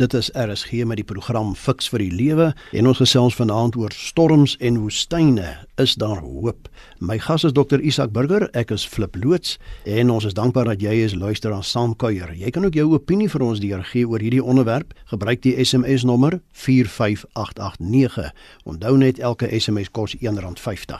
Dit 0.00 0.14
is 0.14 0.30
RSG 0.32 0.70
met 0.88 0.96
die 0.96 1.04
program 1.04 1.50
Fix 1.52 1.90
vir 1.92 2.00
die 2.00 2.12
Lewe 2.14 2.46
en 2.72 2.86
ons 2.88 3.02
gesels 3.02 3.34
vanaand 3.36 3.74
oor 3.76 3.92
storms 3.92 4.54
en 4.64 4.78
woestyne. 4.80 5.50
Is 5.76 5.92
daar 6.00 6.22
hoop? 6.24 6.70
My 7.04 7.18
gas 7.20 7.44
is 7.44 7.52
Dr 7.52 7.84
Isak 7.84 8.14
Burger. 8.16 8.46
Ek 8.56 8.72
is 8.72 8.86
Flip 8.88 9.18
loods 9.20 9.58
en 9.84 10.08
ons 10.14 10.24
is 10.24 10.38
dankbaar 10.38 10.72
dat 10.72 10.80
jy 10.80 11.02
is 11.04 11.18
luister 11.20 11.52
aan 11.52 11.66
saamkuier. 11.68 12.32
Jy 12.32 12.48
kan 12.48 12.64
ook 12.64 12.80
jou 12.80 12.88
opinie 12.94 13.28
vir 13.28 13.44
ons 13.44 13.60
deurgee 13.60 14.08
oor 14.08 14.24
hierdie 14.24 14.40
onderwerp. 14.40 14.96
Gebruik 15.12 15.44
die 15.44 15.52
SMS 15.60 16.08
nommer 16.08 16.40
45889. 16.64 18.32
Onthou 18.64 18.96
net 19.04 19.20
elke 19.20 19.52
SMS 19.52 19.92
kos 19.92 20.16
R1.50. 20.16 20.96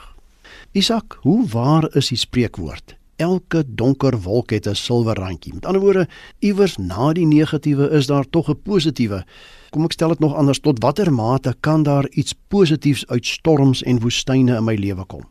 Isak, 0.76 1.16
hoe 1.24 1.40
waar 1.48 1.88
is 1.96 2.12
die 2.12 2.20
spreekwoord? 2.20 2.99
Elke 3.20 3.62
donker 3.66 4.16
wolk 4.24 4.50
het 4.50 4.66
'n 4.66 4.74
silwer 4.74 5.16
randjie. 5.16 5.54
Met 5.54 5.66
ander 5.66 5.82
woorde, 5.82 6.08
iewers 6.38 6.76
na 6.76 7.12
die 7.12 7.26
negatiewe 7.26 7.90
is 7.90 8.06
daar 8.06 8.24
tog 8.30 8.48
'n 8.48 8.62
positiewe. 8.62 9.24
Kom 9.70 9.84
ek 9.84 9.92
stel 9.92 10.08
dit 10.08 10.18
nog 10.18 10.34
anders, 10.34 10.60
tot 10.60 10.82
watter 10.82 11.12
mate 11.12 11.54
kan 11.60 11.82
daar 11.82 12.08
iets 12.10 12.34
positiefs 12.48 13.06
uit 13.06 13.26
storms 13.26 13.82
en 13.82 14.00
woestyne 14.00 14.56
in 14.56 14.64
my 14.64 14.74
lewe 14.74 15.04
kom? 15.04 15.24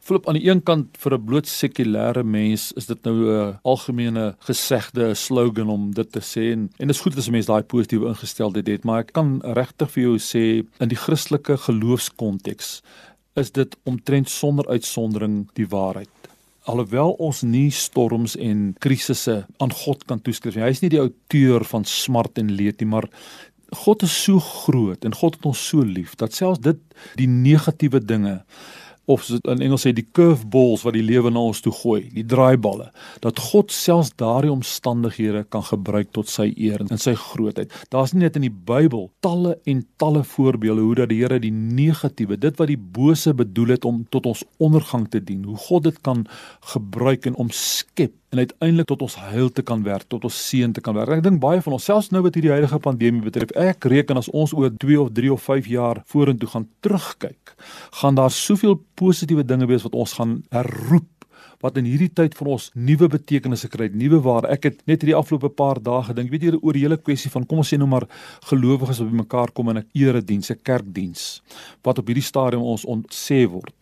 Flip 0.00 0.28
aan 0.28 0.34
die 0.34 0.50
een 0.50 0.62
kant 0.62 0.96
vir 0.98 1.14
'n 1.14 1.24
bloot 1.24 1.46
sekulêre 1.46 2.24
mens 2.24 2.72
is 2.72 2.86
dit 2.86 3.04
nou 3.04 3.14
'n 3.14 3.58
algemene 3.62 4.36
gesegde, 4.38 5.08
'n 5.08 5.14
slogan 5.14 5.68
om 5.68 5.94
dit 5.94 6.12
te 6.12 6.20
sê 6.20 6.52
en, 6.52 6.70
en 6.78 6.86
dit 6.86 6.96
is 6.96 7.00
goed 7.00 7.16
as 7.16 7.28
'n 7.28 7.32
mens 7.32 7.46
daai 7.46 7.62
positiewe 7.62 8.08
ingesteldheid 8.08 8.66
het, 8.66 8.84
maar 8.84 9.00
ek 9.00 9.12
kan 9.12 9.40
regtig 9.42 9.90
vir 9.90 10.02
jou 10.02 10.18
sê 10.18 10.66
in 10.80 10.88
die 10.88 10.96
Christelike 10.96 11.56
geloofskonteks 11.56 12.82
is 13.34 13.50
dit 13.50 13.76
omtrent 13.84 14.28
sonder 14.28 14.68
uitsondering 14.68 15.48
die 15.54 15.66
waarheid 15.66 16.08
alhoewel 16.64 17.14
ons 17.22 17.42
nie 17.44 17.68
storms 17.74 18.36
en 18.40 18.72
krisisse 18.80 19.42
aan 19.62 19.74
God 19.84 20.04
kan 20.08 20.22
toeskryf 20.24 20.56
nie. 20.56 20.64
Hy 20.64 20.72
is 20.72 20.82
nie 20.84 20.92
die 20.94 21.02
outeur 21.02 21.66
van 21.68 21.84
smart 21.88 22.40
en 22.40 22.52
leed 22.56 22.80
nie, 22.80 22.88
maar 22.88 23.08
God 23.74 24.04
is 24.06 24.14
so 24.14 24.40
groot 24.40 25.04
en 25.04 25.16
God 25.18 25.38
het 25.38 25.48
ons 25.50 25.60
so 25.68 25.84
lief 25.84 26.14
dat 26.20 26.36
selfs 26.36 26.62
dit 26.64 26.80
die 27.18 27.28
negatiewe 27.28 28.00
dinge 28.00 28.40
of 29.06 29.24
so 29.24 29.38
in 29.52 29.62
Engels 29.64 29.84
sê 29.86 29.92
die 29.96 30.06
curveballs 30.16 30.84
wat 30.86 30.96
die 30.96 31.04
lewe 31.04 31.30
na 31.32 31.42
ons 31.50 31.60
toe 31.64 31.72
gooi, 31.74 32.08
die 32.14 32.24
draaiballe, 32.28 32.90
dat 33.24 33.40
God 33.50 33.72
selfs 33.74 34.14
daardie 34.20 34.52
omstandighede 34.52 35.44
kan 35.52 35.64
gebruik 35.66 36.12
tot 36.16 36.30
sy 36.32 36.50
eer 36.56 36.82
en 36.84 37.00
sy 37.00 37.16
grootheid. 37.18 37.72
Daar's 37.92 38.14
nie 38.14 38.24
net 38.24 38.38
in 38.40 38.46
die 38.48 38.54
Bybel 38.54 39.10
talle 39.24 39.58
en 39.70 39.84
talle 40.00 40.24
voorbeelde 40.34 40.86
hoe 40.86 40.98
dat 41.02 41.12
die 41.12 41.20
Here 41.24 41.38
die 41.40 41.52
negatiewe, 41.54 42.38
dit 42.40 42.58
wat 42.60 42.68
die 42.68 42.80
bose 42.80 43.34
bedoel 43.36 43.76
het 43.76 43.88
om 43.88 44.02
tot 44.12 44.26
ons 44.30 44.44
ondergang 44.62 45.06
te 45.12 45.20
dien, 45.22 45.44
hoe 45.44 45.60
God 45.68 45.88
dit 45.88 46.00
kan 46.04 46.26
gebruik 46.72 47.28
en 47.30 47.38
omskep 47.44 48.16
en 48.34 48.42
uiteindelik 48.42 48.88
tot 48.90 49.04
ons 49.06 49.16
heil 49.30 49.50
te 49.54 49.62
kan 49.62 49.82
werk, 49.86 50.08
tot 50.10 50.26
ons 50.26 50.38
seën 50.48 50.72
te 50.74 50.82
kan 50.84 50.96
werk. 50.98 51.20
Ek 51.20 51.24
dink 51.24 51.40
baie 51.42 51.62
van 51.62 51.76
ons, 51.76 51.86
selfs 51.86 52.10
nou 52.14 52.24
wat 52.26 52.34
hierdie 52.34 52.52
huidige 52.52 52.80
pandemie 52.82 53.22
betref, 53.22 53.54
ek 53.54 53.86
reken 53.90 54.18
as 54.18 54.30
ons 54.34 54.54
oor 54.58 54.74
2 54.82 55.00
of 55.00 55.12
3 55.14 55.32
of 55.36 55.46
5 55.46 55.70
jaar 55.70 56.02
vorentoe 56.10 56.50
gaan 56.50 56.68
terugkyk, 56.84 57.54
gaan 58.02 58.18
daar 58.18 58.34
soveel 58.34 58.80
positiewe 58.98 59.46
dinge 59.46 59.70
wees 59.70 59.86
wat 59.86 59.94
ons 59.94 60.16
gaan 60.18 60.40
herroep 60.54 61.10
wat 61.64 61.78
in 61.80 61.86
hierdie 61.88 62.10
tyd 62.12 62.34
vir 62.36 62.50
ons 62.56 62.66
nuwe 62.76 63.06
betekenisse 63.08 63.70
kry, 63.72 63.86
nuwe 63.96 64.18
waarde. 64.24 64.50
Ek 64.52 64.66
het 64.68 64.82
net 64.90 65.00
hierdie 65.00 65.16
afgelope 65.16 65.48
paar 65.56 65.80
dae 65.80 66.02
gedink, 66.10 66.32
weet 66.32 66.44
jy 66.44 66.52
oor 66.58 66.76
die 66.76 66.82
hele 66.84 66.98
kwessie 67.00 67.30
van 67.32 67.46
kom 67.48 67.62
ons 67.62 67.70
sê 67.72 67.78
nou 67.80 67.88
maar 67.88 68.04
gelowiges 68.50 69.00
wat 69.00 69.08
bymekaar 69.12 69.54
kom 69.56 69.70
in 69.72 69.78
'n 69.80 69.86
erediens, 69.94 70.50
'n 70.50 70.60
kerkdiens 70.62 71.40
wat 71.82 71.98
op 71.98 72.06
hierdie 72.06 72.28
stadium 72.30 72.62
ons 72.62 72.84
ontse 72.84 73.40
word. 73.48 73.74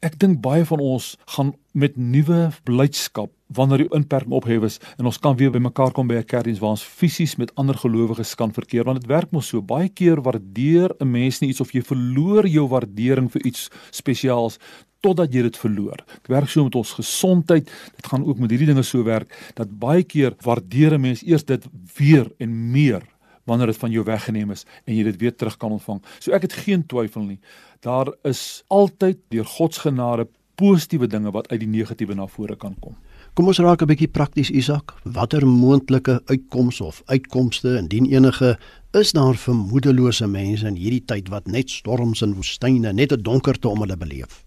Ek 0.00 0.14
dink 0.16 0.38
baie 0.40 0.62
van 0.64 0.80
ons 0.80 1.10
gaan 1.34 1.50
met 1.76 1.98
nuwe 2.00 2.46
blydskap 2.64 3.28
wanneer 3.52 3.82
die 3.82 3.90
inperking 3.92 4.32
ophef 4.32 4.62
is 4.64 4.78
en 4.94 5.10
ons 5.10 5.18
kan 5.20 5.34
weer 5.36 5.52
bymekaar 5.52 5.92
kom 5.92 6.08
by 6.08 6.16
'n 6.16 6.24
kerkdiens 6.24 6.60
waar 6.62 6.72
ons 6.72 6.84
fisies 7.00 7.36
met 7.36 7.52
ander 7.60 7.76
gelowiges 7.76 8.34
kan 8.34 8.50
verkeer 8.50 8.84
want 8.84 9.02
dit 9.02 9.10
werk 9.10 9.30
mos 9.30 9.48
so 9.52 9.60
baie 9.60 9.90
keer 9.90 10.22
waardeer 10.24 10.88
'n 11.00 11.10
mens 11.10 11.40
nie 11.40 11.50
iets 11.50 11.60
of 11.60 11.72
jy 11.72 11.82
verloor 11.82 12.48
jou 12.48 12.66
waardering 12.68 13.28
vir 13.28 13.44
iets 13.44 13.68
spesiaals 13.90 14.58
totdat 15.02 15.34
jy 15.34 15.42
dit 15.42 15.56
verloor. 15.56 15.96
Dit 15.96 16.28
werk 16.28 16.48
so 16.48 16.64
met 16.64 16.74
ons 16.74 16.92
gesondheid. 16.92 17.70
Dit 17.96 18.06
gaan 18.06 18.24
ook 18.24 18.38
met 18.38 18.50
hierdie 18.50 18.68
dinge 18.68 18.82
so 18.82 19.02
werk 19.04 19.52
dat 19.54 19.78
baie 19.78 20.02
keer 20.02 20.34
waardeer 20.42 20.94
'n 20.94 21.00
mens 21.00 21.22
eers 21.22 21.44
dit 21.44 21.66
weer 21.96 22.32
en 22.38 22.72
meer 22.72 23.02
wanneer 23.44 23.66
dit 23.66 23.76
van 23.76 23.90
jou 23.90 24.04
weggeneem 24.04 24.50
is 24.50 24.66
en 24.84 24.94
jy 24.94 25.02
dit 25.02 25.20
weer 25.20 25.34
terug 25.34 25.56
kan 25.56 25.72
ontvang. 25.72 26.02
So 26.18 26.32
ek 26.32 26.42
het 26.42 26.52
geen 26.52 26.86
twyfel 26.86 27.22
nie. 27.22 27.40
Daar 27.80 28.12
is 28.22 28.62
altyd 28.68 29.18
deur 29.28 29.44
God 29.44 29.74
se 29.74 29.80
genade 29.80 30.28
positiewe 30.60 31.06
dinge 31.06 31.32
wat 31.32 31.48
uit 31.48 31.62
die 31.62 31.70
negatiewe 31.70 32.14
na 32.14 32.26
vore 32.28 32.56
kan 32.56 32.74
kom. 32.84 32.96
Kom 33.34 33.46
ons 33.46 33.60
raak 33.62 33.82
'n 33.82 33.86
bietjie 33.86 34.08
prakties 34.08 34.50
Isak. 34.50 34.94
Watter 35.04 35.46
moontlike 35.46 36.20
uitkomste 36.26 36.84
of 36.84 37.02
uitkomste 37.06 37.76
indien 37.78 38.06
enige 38.06 38.58
is 38.92 39.12
daar 39.12 39.34
vir 39.34 39.54
moedelose 39.54 40.26
mense 40.26 40.66
in 40.66 40.74
hierdie 40.74 41.04
tyd 41.06 41.28
wat 41.28 41.46
net 41.46 41.70
storms 41.70 42.22
en 42.22 42.34
woestyne 42.34 42.92
net 42.92 43.12
'n 43.12 43.22
donkerte 43.22 43.68
om 43.68 43.80
hulle 43.80 43.96
beleef? 43.96 44.44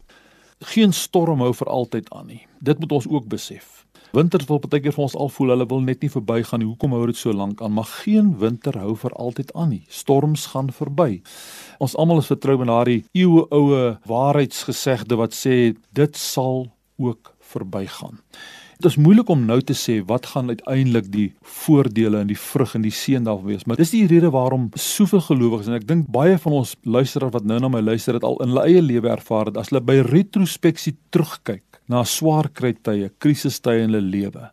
Geen 0.60 0.94
storm 0.94 1.40
hou 1.40 1.54
vir 1.54 1.68
altyd 1.68 2.10
aan 2.10 2.28
nie. 2.28 2.48
Dit 2.62 2.80
moet 2.80 2.92
ons 2.92 3.08
ook 3.08 3.28
besef. 3.28 3.83
Winters 4.14 4.46
wil 4.46 4.60
baie 4.62 4.78
keer 4.78 4.94
vir 4.94 5.02
ons 5.08 5.16
al 5.18 5.32
voel 5.34 5.56
hulle 5.56 5.66
wil 5.72 5.80
net 5.82 6.04
nie 6.06 6.12
verbygaan 6.14 6.62
nie. 6.62 6.68
Hoekom 6.70 6.92
hou 6.94 7.08
dit 7.10 7.18
so 7.18 7.34
lank 7.34 7.64
aan? 7.66 7.74
Maar 7.74 7.88
geen 8.04 8.28
winter 8.38 8.76
hou 8.78 8.92
vir 9.02 9.16
altyd 9.18 9.50
aan 9.58 9.72
nie. 9.74 9.80
Storms 9.90 10.44
gaan 10.52 10.70
verby. 10.70 11.24
Ons 11.82 11.96
almal 11.98 12.22
is 12.22 12.30
vertrou 12.30 12.60
in 12.62 12.70
daardie 12.70 13.00
eeue 13.18 13.48
oue 13.50 13.80
waarheidsgesegde 14.06 15.18
wat 15.18 15.34
sê 15.34 15.74
dit 15.98 16.22
sal 16.22 16.68
ook 17.02 17.34
verbygaan. 17.56 18.22
Dit 18.78 18.92
is 18.92 19.00
moeilik 19.02 19.34
om 19.34 19.50
nou 19.50 19.58
te 19.66 19.74
sê 19.74 19.98
wat 20.06 20.30
gaan 20.36 20.54
uiteindelik 20.54 21.10
die 21.10 21.28
voordele 21.42 22.22
en 22.22 22.30
die 22.30 22.38
vrug 22.38 22.78
en 22.78 22.86
die 22.86 22.94
seën 22.94 23.26
daarvan 23.26 23.50
wees, 23.50 23.66
maar 23.66 23.82
dis 23.82 23.96
die 23.96 24.06
rede 24.12 24.30
waarom 24.30 24.70
soveel 24.78 25.26
gelowiges 25.26 25.72
en 25.72 25.80
ek 25.80 25.90
dink 25.90 26.10
baie 26.14 26.38
van 26.46 26.62
ons 26.62 26.78
luisteraars 26.86 27.34
wat 27.34 27.50
nou 27.50 27.58
na 27.64 27.72
my 27.72 27.82
luister 27.82 28.20
het 28.20 28.26
al 28.28 28.38
in 28.46 28.54
hulle 28.54 28.70
eie 28.70 28.82
lewe 28.84 29.10
ervaar 29.10 29.50
het 29.50 29.58
as 29.58 29.74
hulle 29.74 29.82
by 29.88 30.04
retrospeksie 30.06 31.00
terugkyk 31.16 31.73
na 31.90 32.04
swaar 32.06 32.50
kry 32.54 32.74
tye, 32.74 33.10
krisistye 33.20 33.84
in 33.84 33.92
hulle 33.92 34.02
lewe 34.02 34.50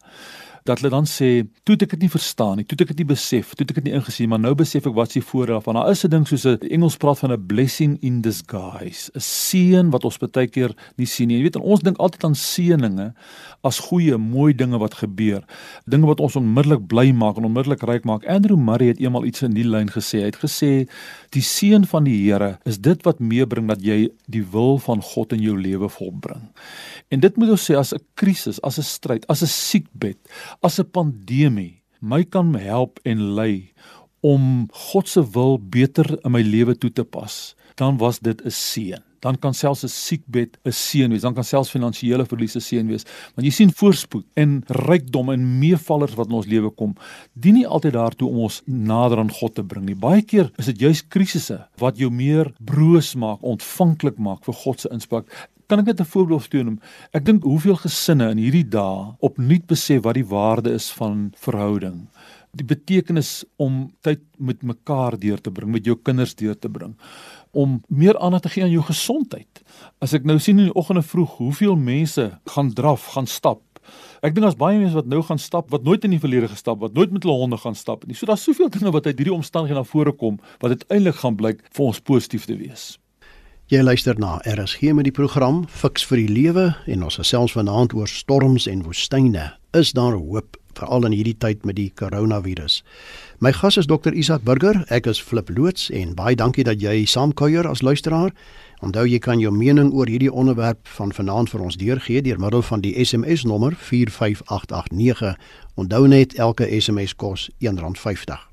dat 0.64 0.78
hulle 0.78 0.90
dan 0.90 1.06
sê, 1.06 1.46
"Toe 1.62 1.76
ek 1.76 1.90
dit 1.90 2.00
nie 2.00 2.10
verstaan 2.10 2.56
nie, 2.56 2.64
toe 2.64 2.76
ek 2.80 2.88
dit 2.88 2.98
nie 2.98 3.14
besef, 3.14 3.54
toe 3.54 3.66
ek 3.68 3.74
dit 3.74 3.84
nie 3.84 3.92
ingesien, 3.92 4.28
maar 4.28 4.40
nou 4.40 4.54
besef 4.54 4.86
ek 4.86 4.94
wat 4.94 5.12
se 5.12 5.20
voordeel 5.20 5.60
daarvan. 5.60 5.74
Daar 5.74 5.90
is 5.90 6.04
'n 6.04 6.10
ding 6.10 6.26
soos 6.26 6.44
'n 6.44 6.58
Engels 6.70 6.96
praat 6.96 7.18
van 7.18 7.32
'n 7.32 7.46
blessing 7.46 7.98
in 8.00 8.20
disguise, 8.20 9.10
'n 9.14 9.20
seën 9.20 9.90
wat 9.90 10.04
ons 10.04 10.18
baie 10.18 10.46
keer 10.46 10.74
nie 10.96 11.06
sien 11.06 11.28
nie. 11.28 11.36
Jy 11.36 11.42
weet, 11.42 11.56
ons 11.56 11.80
dink 11.80 11.96
altyd 11.96 12.24
aan 12.24 12.34
seëninge 12.34 13.14
as 13.62 13.78
goeie, 13.78 14.16
mooi 14.16 14.54
dinge 14.54 14.78
wat 14.78 14.94
gebeur, 14.94 15.44
dinge 15.86 16.06
wat 16.06 16.20
ons 16.20 16.36
onmiddellik 16.36 16.86
bly 16.86 17.12
maak 17.12 17.36
en 17.36 17.44
onmiddellik 17.44 17.82
ryk 17.82 18.04
maak. 18.04 18.26
Andrew 18.26 18.56
Murray 18.56 18.88
het 18.88 19.00
eenmal 19.00 19.24
iets 19.24 19.42
in 19.42 19.54
die 19.54 19.64
lyn 19.64 19.88
gesê. 19.88 20.20
Hy 20.20 20.30
het 20.30 20.40
gesê, 20.40 20.88
"Die 21.30 21.42
seën 21.42 21.86
van 21.86 22.04
die 22.04 22.30
Here 22.30 22.58
is 22.64 22.78
dit 22.78 23.02
wat 23.04 23.20
meebring 23.20 23.68
dat 23.68 23.82
jy 23.82 24.10
die 24.28 24.44
wil 24.44 24.78
van 24.78 25.02
God 25.02 25.32
in 25.32 25.40
jou 25.40 25.60
lewe 25.60 25.88
volbring." 25.88 26.50
En 27.10 27.20
dit 27.20 27.36
moet 27.36 27.50
ons 27.50 27.70
sê 27.70 27.76
as 27.76 27.92
'n 27.92 28.00
krisis, 28.14 28.60
as 28.62 28.78
'n 28.78 28.82
stryd, 28.82 29.26
as 29.26 29.42
'n 29.42 29.46
siekbed, 29.46 30.16
as 30.62 30.78
'n 30.78 30.90
pandemie, 30.90 31.82
my 32.00 32.24
kan 32.24 32.54
help 32.54 32.98
en 33.04 33.34
lei 33.34 33.72
om 34.20 34.68
God 34.72 35.08
se 35.08 35.22
wil 35.32 35.58
beter 35.58 36.18
in 36.24 36.32
my 36.32 36.42
lewe 36.42 36.74
toe 36.76 36.92
te 36.92 37.04
pas, 37.04 37.54
dan 37.74 37.96
was 37.96 38.18
dit 38.18 38.40
'n 38.44 38.50
seën. 38.50 39.09
Dan 39.20 39.38
kan 39.38 39.54
selfs 39.54 39.84
'n 39.84 39.88
siekbed 39.88 40.58
'n 40.64 40.72
seën 40.72 41.10
wees. 41.10 41.22
Dan 41.22 41.34
kan 41.34 41.44
selfs 41.44 41.70
finansiële 41.70 42.26
verlies 42.26 42.56
'n 42.56 42.60
seën 42.60 42.86
wees. 42.86 43.04
Want 43.34 43.46
jy 43.46 43.50
sien 43.50 43.72
voorspoed 43.72 44.24
en 44.34 44.62
rykdom 44.66 45.30
en 45.30 45.58
meevallers 45.58 46.14
wat 46.14 46.26
in 46.26 46.34
ons 46.34 46.46
lewe 46.46 46.70
kom, 46.70 46.94
dien 47.34 47.54
nie 47.54 47.66
altyd 47.66 47.92
daartoe 47.92 48.28
om 48.28 48.38
ons 48.38 48.62
nader 48.66 49.18
aan 49.18 49.30
God 49.30 49.54
te 49.54 49.62
bring 49.62 49.84
nie. 49.84 49.94
Baie 49.94 50.22
keer 50.22 50.50
is 50.56 50.66
dit 50.66 50.78
juis 50.78 51.02
krisisse 51.08 51.66
wat 51.78 51.98
jou 51.98 52.10
meer 52.10 52.52
broos 52.58 53.14
maak, 53.14 53.42
ontvanklik 53.42 54.18
maak 54.18 54.44
vir 54.44 54.54
God 54.54 54.80
se 54.80 54.88
inspraak. 54.92 55.26
Kan 55.68 55.78
ek 55.78 55.86
net 55.86 56.00
'n 56.00 56.04
voorbeeld 56.04 56.42
steun? 56.42 56.80
Ek 57.12 57.24
dink 57.24 57.42
hoeveel 57.42 57.76
gesinne 57.76 58.30
in 58.30 58.38
hierdie 58.38 58.68
dae 58.68 59.14
opnuut 59.20 59.66
besef 59.66 60.02
wat 60.02 60.14
die 60.14 60.26
waarde 60.26 60.72
is 60.72 60.90
van 60.90 61.32
verhouding 61.36 62.08
die 62.56 62.66
betekenis 62.66 63.44
om 63.62 63.84
tyd 64.02 64.22
met 64.42 64.64
mekaar 64.66 65.16
deur 65.20 65.38
te 65.38 65.52
bring, 65.54 65.70
met 65.70 65.86
jou 65.86 65.96
kinders 66.02 66.34
deur 66.38 66.56
te 66.58 66.70
bring, 66.72 66.96
om 67.50 67.80
meer 67.88 68.18
aandag 68.18 68.40
te 68.40 68.48
gee 68.48 68.62
aan 68.62 68.70
jou 68.70 68.84
gesondheid. 68.86 69.62
As 69.98 70.14
ek 70.14 70.24
nou 70.28 70.38
sien 70.38 70.58
in 70.58 70.70
die 70.70 70.78
oggende 70.78 71.02
vroeg 71.02 71.36
hoeveel 71.40 71.76
mense 71.76 72.30
gaan 72.54 72.72
draf, 72.72 73.10
gaan 73.16 73.26
stap. 73.26 73.62
Ek 74.20 74.34
dink 74.34 74.44
daar's 74.44 74.58
baie 74.60 74.78
mense 74.78 74.94
wat 74.94 75.08
nou 75.10 75.22
gaan 75.26 75.40
stap 75.40 75.70
wat 75.72 75.84
nooit 75.86 76.04
in 76.04 76.14
die 76.14 76.22
verlede 76.22 76.50
gestap, 76.52 76.80
wat 76.84 76.94
nooit 76.94 77.12
met 77.14 77.24
hulle 77.24 77.38
honde 77.40 77.58
gaan 77.60 77.74
stap 77.74 78.04
nie. 78.06 78.14
So 78.14 78.28
daar's 78.28 78.44
soveel 78.44 78.70
dinge 78.70 78.92
wat 78.94 79.06
uit 79.08 79.16
hierdie 79.16 79.34
omstandighede 79.34 79.80
na 79.80 79.88
vore 79.88 80.12
kom 80.12 80.38
wat 80.60 80.76
uiteindelik 80.76 81.22
gaan 81.22 81.38
blyk 81.40 81.64
vir 81.72 81.86
ons 81.86 82.00
positief 82.00 82.46
te 82.46 82.58
wees. 82.60 82.92
Jy 83.70 83.84
luister 83.86 84.18
na 84.18 84.40
RSG 84.50 84.90
met 84.98 85.06
die 85.06 85.14
program 85.14 85.62
Fix 85.70 86.02
vir 86.10 86.24
die 86.24 86.30
Lewe 86.30 86.64
en 86.90 87.04
ons 87.06 87.20
gesels 87.20 87.54
vanaand 87.54 87.94
oor 87.94 88.10
storms 88.10 88.66
en 88.66 88.82
woestyne. 88.82 89.44
Is 89.78 89.94
daar 89.94 90.18
hoop 90.18 90.58
veral 90.80 91.04
in 91.06 91.14
hierdie 91.14 91.36
tyd 91.38 91.66
met 91.68 91.76
die 91.76 91.90
koronavirus. 91.94 92.80
My 93.40 93.52
gas 93.52 93.78
is 93.80 93.88
dokter 93.88 94.16
Isak 94.16 94.42
Burger. 94.44 94.82
Ek 94.88 95.06
is 95.10 95.20
Flip 95.20 95.48
loods 95.52 95.88
en 95.94 96.16
baie 96.16 96.36
dankie 96.36 96.64
dat 96.64 96.80
jy 96.82 97.04
saamkuier 97.08 97.68
as 97.68 97.84
luisteraar. 97.84 98.32
Onthou 98.80 99.04
jy 99.04 99.20
kan 99.20 99.40
jou 99.40 99.52
mening 99.52 99.92
oor 99.92 100.08
hierdie 100.08 100.32
onderwerp 100.32 100.88
van 100.96 101.12
vanaand 101.12 101.52
vir 101.52 101.64
ons 101.64 101.76
deurgee 101.76 102.22
deur 102.24 102.40
middel 102.40 102.62
van 102.64 102.84
die 102.84 102.94
SMS 103.04 103.44
nommer 103.44 103.76
45889. 103.76 105.36
Onthou 105.76 106.06
net 106.08 106.38
elke 106.40 106.68
SMS 106.80 107.16
kos 107.16 107.50
R1.50. 107.60 108.50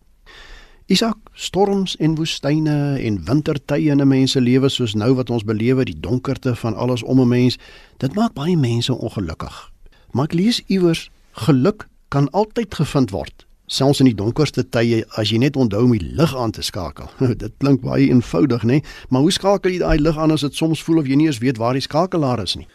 Isak, 0.87 1.17
storms 1.35 1.97
en 1.99 2.15
woestyne 2.15 2.95
en 3.03 3.17
wintertye 3.27 3.91
in 3.91 4.01
'n 4.01 4.07
mens 4.07 4.31
se 4.31 4.41
lewe 4.41 4.69
soos 4.69 4.93
nou 4.95 5.13
wat 5.15 5.29
ons 5.29 5.43
belewe, 5.43 5.83
die 5.83 5.99
donkerte 5.99 6.55
van 6.55 6.75
alles 6.75 7.03
om 7.03 7.19
'n 7.19 7.27
mens, 7.27 7.57
dit 7.97 8.13
maak 8.15 8.33
baie 8.33 8.57
mense 8.57 8.93
ongelukkig. 8.93 9.71
Maar 10.11 10.23
ek 10.23 10.33
lees 10.33 10.61
iewers 10.67 11.09
geluk 11.31 11.87
kan 12.13 12.29
altyd 12.31 12.75
gevind 12.79 13.11
word, 13.11 13.45
selfs 13.67 13.99
in 14.03 14.09
die 14.09 14.15
donkerste 14.15 14.63
tye 14.63 15.03
as 15.19 15.31
jy 15.31 15.41
net 15.43 15.59
onthou 15.59 15.83
om 15.85 15.93
die 15.95 16.13
lig 16.19 16.35
aan 16.35 16.53
te 16.55 16.63
skakel. 16.63 17.09
dit 17.43 17.53
klink 17.59 17.83
baie 17.83 18.07
eenvoudig, 18.07 18.63
nê? 18.63 18.81
Maar 19.09 19.27
hoe 19.27 19.35
skakel 19.35 19.75
jy 19.75 19.83
daai 19.83 19.99
lig 20.01 20.17
aan 20.17 20.35
as 20.35 20.45
dit 20.47 20.55
soms 20.55 20.83
voel 20.83 21.03
of 21.03 21.09
jy 21.09 21.19
nie 21.19 21.29
eens 21.31 21.41
weet 21.43 21.59
waar 21.61 21.77
die 21.77 21.85
skakelaar 21.85 22.43
is 22.43 22.55
nie? 22.59 22.67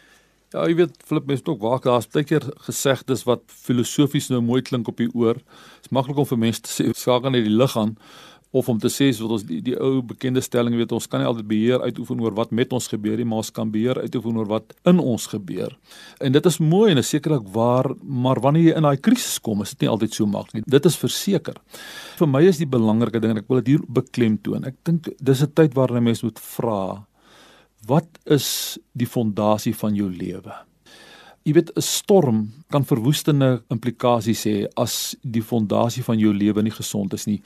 Ja, 0.52 0.66
jy 0.68 0.74
weet, 0.82 0.98
Flip, 1.08 1.24
mens 1.24 1.40
ook 1.48 1.62
waar 1.64 1.80
daar's 1.80 2.10
baie 2.12 2.26
keer 2.28 2.44
gesegdes 2.66 3.22
wat 3.24 3.46
filosofies 3.48 4.28
nou 4.28 4.42
mooi 4.44 4.60
klink 4.60 4.90
op 4.90 4.98
die 5.00 5.08
oor. 5.16 5.40
Dit 5.40 5.88
is 5.88 5.94
maklik 5.96 6.20
om 6.20 6.28
vir 6.28 6.42
mense 6.42 6.60
te 6.66 6.72
sê 6.74 6.90
skakel 6.92 7.32
net 7.32 7.46
die 7.48 7.56
lig 7.56 7.76
aan 7.80 7.94
of 8.52 8.68
om 8.68 8.78
te 8.78 8.90
sê 8.92 9.08
soos 9.16 9.32
ons 9.38 9.44
die, 9.48 9.60
die 9.64 9.76
ou 9.80 10.02
bekende 10.04 10.42
stelling 10.44 10.76
weet 10.76 10.92
ons 10.92 11.08
kan 11.08 11.22
nie 11.22 11.28
altyd 11.28 11.48
beheer 11.48 11.84
uitoefen 11.86 12.20
oor 12.20 12.34
wat 12.36 12.52
met 12.52 12.72
ons 12.76 12.88
gebeur 12.92 13.16
nie 13.16 13.26
maar 13.28 13.42
ons 13.42 13.52
kan 13.54 13.70
beheer 13.72 14.00
uitoefen 14.04 14.40
oor 14.42 14.50
wat 14.50 14.74
in 14.88 15.00
ons 15.00 15.26
gebeur. 15.32 15.72
En 16.20 16.32
dit 16.36 16.48
is 16.52 16.58
mooi 16.60 16.90
en 16.92 17.00
is 17.00 17.12
sekerlik 17.14 17.46
waar, 17.54 17.88
maar 18.02 18.42
wanneer 18.44 18.70
jy 18.70 18.74
in 18.76 18.88
daai 18.88 19.00
krisis 19.00 19.38
kom, 19.40 19.64
is 19.64 19.72
dit 19.72 19.86
nie 19.86 19.92
altyd 19.92 20.18
so 20.18 20.28
maklik 20.28 20.60
nie. 20.60 20.66
Dit 20.78 20.88
is 20.88 20.98
verseker. 21.00 21.56
Vir 22.18 22.28
my 22.28 22.44
is 22.48 22.60
die 22.60 22.68
belangrike 22.68 23.22
ding 23.22 23.34
en 23.34 23.40
ek 23.40 23.48
wil 23.48 23.62
dit 23.62 23.74
hier 23.74 23.86
beklemtoon. 23.88 24.68
Ek 24.68 24.76
dink 24.84 25.08
dis 25.18 25.42
'n 25.42 25.52
tyd 25.54 25.74
waarin 25.74 26.02
'n 26.02 26.04
mens 26.10 26.22
moet 26.22 26.38
vra 26.38 27.06
wat 27.86 28.06
is 28.30 28.78
die 28.94 29.08
fondasie 29.10 29.74
van 29.74 29.96
jou 29.98 30.10
lewe? 30.10 30.54
Jy 31.42 31.52
weet 31.52 31.70
'n 31.74 31.82
storm 31.82 32.52
kan 32.70 32.84
verwoestende 32.84 33.62
implikasies 33.68 34.44
hê 34.46 34.66
as 34.76 35.16
die 35.22 35.42
fondasie 35.42 36.04
van 36.04 36.18
jou 36.18 36.32
lewe 36.34 36.62
nie 36.62 36.70
gesond 36.70 37.12
is 37.12 37.26
nie. 37.26 37.42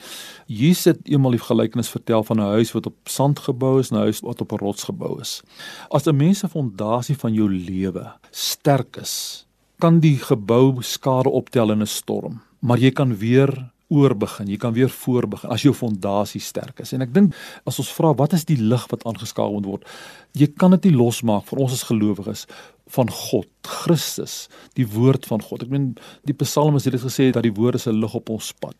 Jesus 0.47 0.85
het 0.85 0.99
eenmal 1.09 1.31
die 1.31 1.41
gelykenis 1.41 1.89
vertel 1.89 2.23
van 2.23 2.41
'n 2.41 2.53
huis 2.57 2.73
wat 2.73 2.87
op 2.87 2.97
sand 3.05 3.39
gebou 3.39 3.81
is 3.81 3.91
en 3.91 3.97
'n 3.97 4.01
huis 4.01 4.21
wat 4.21 4.41
op 4.41 4.53
'n 4.53 4.59
rots 4.59 4.85
gebou 4.85 5.21
is. 5.21 5.43
As 5.91 6.07
'n 6.07 6.17
mens 6.17 6.39
se 6.39 6.49
fondasie 6.49 7.17
van 7.17 7.33
jou 7.35 7.49
lewe 7.49 8.13
sterk 8.31 8.97
is, 8.97 9.47
kan 9.79 10.01
die 10.01 10.19
gebou 10.19 10.83
skade 10.83 11.31
optel 11.31 11.71
in 11.71 11.81
'n 11.81 11.87
storm, 11.87 12.41
maar 12.61 12.79
jy 12.79 12.91
kan 12.91 13.17
weer 13.17 13.73
oorbegin. 13.89 14.49
Jy 14.51 14.57
kan 14.57 14.75
weer 14.75 14.91
voorbegin 14.91 15.51
as 15.51 15.63
jou 15.63 15.75
fondasie 15.75 16.41
sterk 16.41 16.81
is. 16.81 16.93
En 16.93 17.03
ek 17.03 17.13
dink 17.15 17.35
as 17.69 17.79
ons 17.79 17.93
vra 17.93 18.13
wat 18.19 18.33
is 18.33 18.47
die 18.49 18.59
lig 18.59 18.87
wat 18.91 19.05
aangeskakel 19.07 19.53
moet 19.53 19.69
word, 19.71 19.85
jy 20.33 20.49
kan 20.59 20.71
dit 20.71 20.89
nie 20.89 20.97
losmaak 20.97 21.47
vir 21.47 21.59
ons 21.59 21.73
as 21.73 21.87
gelowiges 21.87 22.47
van 22.95 23.11
God, 23.11 23.49
Christus, 23.67 24.47
die 24.79 24.87
woord 24.87 25.27
van 25.27 25.43
God. 25.43 25.65
Ek 25.65 25.73
meen 25.73 25.89
die 26.29 26.37
psalmis 26.39 26.87
het 26.87 26.95
dit 26.95 27.03
gesê 27.03 27.29
dat 27.35 27.43
die 27.43 27.55
woord 27.55 27.81
is 27.81 27.87
'n 27.91 27.99
lig 27.99 28.15
op 28.15 28.31
ons 28.31 28.53
pad. 28.53 28.77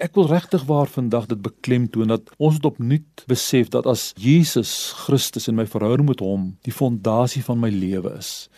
Ek 0.00 0.14
wil 0.14 0.26
regtig 0.26 0.64
waar 0.66 0.86
vandag 0.86 1.26
dit 1.26 1.40
beklemtoon 1.42 2.08
dat 2.08 2.30
ons 2.38 2.54
moet 2.54 2.72
opnuut 2.72 3.24
besef 3.26 3.68
dat 3.68 3.86
as 3.86 4.12
Jesus 4.18 4.92
Christus 5.06 5.48
in 5.48 5.54
my 5.54 5.66
verhouding 5.66 6.08
met 6.08 6.20
hom 6.20 6.56
die 6.62 6.72
fondasie 6.72 7.44
van 7.44 7.60
my 7.60 7.70
lewe 7.70 8.16
is, 8.18 8.48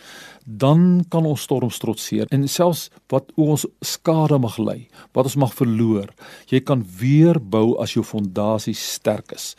dan 0.47 1.05
kan 1.09 1.27
ons 1.27 1.43
storms 1.43 1.79
trotseer 1.79 2.27
en 2.31 2.49
selfs 2.49 2.91
wat 3.09 3.33
ons 3.37 3.67
skade 3.81 4.39
mag 4.39 4.59
ly, 4.59 4.89
wat 5.13 5.25
ons 5.25 5.37
mag 5.37 5.55
verloor, 5.55 6.09
jy 6.49 6.61
kan 6.61 6.85
weer 6.99 7.41
bou 7.41 7.77
as 7.83 7.93
jou 7.93 8.05
fondasie 8.05 8.75
sterk 8.75 9.33
is. 9.33 9.55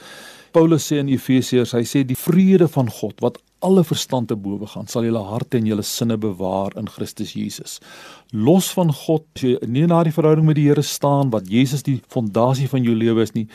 Paulus 0.51 0.87
sê 0.87 0.97
in 0.97 1.09
Efesiërs, 1.11 1.75
hy 1.75 1.83
sê 1.83 2.03
die 2.07 2.17
vrede 2.17 2.67
van 2.71 2.89
God 2.89 3.19
wat 3.21 3.37
alle 3.59 3.83
verstand 3.83 4.27
te 4.27 4.35
bowe 4.35 4.67
gaan, 4.69 4.87
sal 4.87 5.05
julle 5.07 5.21
harte 5.25 5.57
en 5.57 5.65
julle 5.65 5.83
sinne 5.85 6.17
bewaar 6.21 6.75
in 6.77 6.89
Christus 6.89 7.33
Jesus. 7.33 7.79
Los 8.31 8.69
van 8.75 8.91
God, 8.93 9.25
as 9.35 9.43
jy 9.45 9.69
nie 9.71 9.85
na 9.89 10.03
die 10.05 10.13
verhouding 10.13 10.45
met 10.45 10.59
die 10.59 10.67
Here 10.67 10.83
staan 10.85 11.31
wat 11.33 11.49
Jesus 11.49 11.85
die 11.87 11.97
fondasie 12.13 12.67
van 12.69 12.85
jou 12.85 12.93
lewe 12.95 13.25
is 13.25 13.33
nie, 13.33 13.47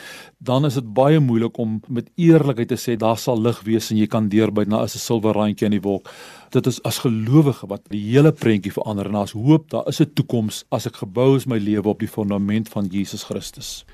dan 0.43 0.67
is 0.67 0.75
dit 0.79 0.89
baie 0.97 1.21
moeilik 1.23 1.59
om 1.61 1.79
met 1.87 2.09
eerlikheid 2.19 2.73
te 2.73 2.79
sê 2.79 2.97
daar 2.99 3.19
sal 3.21 3.39
lig 3.39 3.61
wees 3.67 3.91
en 3.93 4.01
jy 4.01 4.09
kan 4.11 4.27
deurbyt 4.33 4.67
na 4.67 4.83
is 4.83 4.95
'n 4.95 5.05
silwer 5.05 5.35
randjie 5.39 5.65
in 5.65 5.77
die 5.77 5.85
wolk. 5.87 6.09
Dit 6.51 6.67
is 6.67 6.81
as 6.83 6.99
gelowige 7.05 7.67
wat 7.67 7.87
die 7.89 8.03
hele 8.11 8.31
prentjie 8.31 8.73
verander 8.73 9.05
en 9.05 9.13
daar's 9.13 9.31
hoop, 9.31 9.69
daar 9.69 9.87
is 9.87 10.01
'n 10.01 10.13
toekoms 10.13 10.65
as 10.71 10.87
ek 10.87 10.95
gebou 11.05 11.35
is 11.35 11.47
my 11.47 11.57
lewe 11.57 11.89
op 11.89 11.99
die 11.99 12.07
fondament 12.07 12.69
van 12.69 12.87
Jesus 12.87 13.23
Christus. 13.23 13.85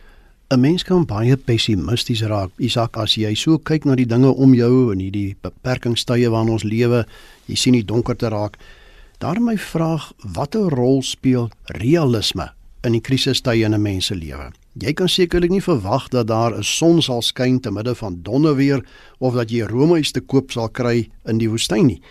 'n 0.49 0.59
Mens 0.59 0.83
kan 0.83 1.03
baie 1.05 1.37
pessimisties 1.37 2.23
raak. 2.25 2.49
Isak, 2.57 2.97
as 2.97 3.13
jy 3.13 3.35
so 3.37 3.59
kyk 3.59 3.83
na 3.85 3.93
die 3.95 4.07
dinge 4.09 4.31
om 4.33 4.55
jou 4.57 4.89
en 4.91 4.97
hierdie 4.97 5.35
beperkingstye 5.45 6.29
waarin 6.33 6.49
ons 6.49 6.63
lewe, 6.65 7.03
jy 7.45 7.55
sien 7.55 7.75
die 7.77 7.85
donkerte 7.85 8.31
raak. 8.33 8.57
Daarom 9.21 9.45
my 9.45 9.57
vraag, 9.57 10.07
watter 10.33 10.73
rol 10.73 11.03
speel 11.05 11.51
realisme 11.77 12.49
in 12.81 12.97
die 12.97 13.01
krisistye 13.01 13.65
in 13.65 13.75
'n 13.75 13.81
mens 13.81 14.05
se 14.05 14.15
lewe? 14.15 14.49
Jy 14.73 14.93
kan 14.93 15.07
sekerlik 15.07 15.51
nie 15.51 15.61
verwag 15.61 16.09
dat 16.09 16.27
daar 16.27 16.57
'n 16.57 16.63
son 16.63 17.01
sal 17.01 17.21
skyn 17.21 17.59
te 17.59 17.69
midde 17.71 17.95
van 17.95 18.19
donderweer 18.23 18.83
of 19.19 19.35
dat 19.35 19.51
jy 19.51 19.67
roomhuis 19.67 20.11
te 20.11 20.21
koop 20.21 20.51
sal 20.51 20.69
kry 20.69 21.09
in 21.25 21.37
die 21.37 21.49
woestyn 21.49 21.85
nie. 21.85 22.01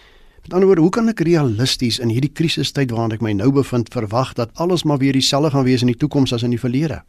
Met 0.43 0.53
ander 0.53 0.67
woorde, 0.67 0.83
hoe 0.83 0.91
kan 0.91 1.09
ek 1.09 1.21
realisties 1.21 1.99
in 1.99 2.09
hierdie 2.09 2.33
krisistyd 2.33 2.91
waarin 2.91 3.13
ek 3.13 3.21
my 3.21 3.33
nou 3.33 3.51
bevind 3.51 3.89
verwag 3.89 4.35
dat 4.35 4.51
alles 4.55 4.85
maar 4.85 4.99
weer 4.99 5.13
dieselfde 5.13 5.51
gaan 5.51 5.65
wees 5.65 5.81
in 5.81 5.89
die 5.89 5.97
toekoms 5.97 6.33
as 6.33 6.43
in 6.43 6.51
die 6.51 6.61
verlede? 6.61 7.03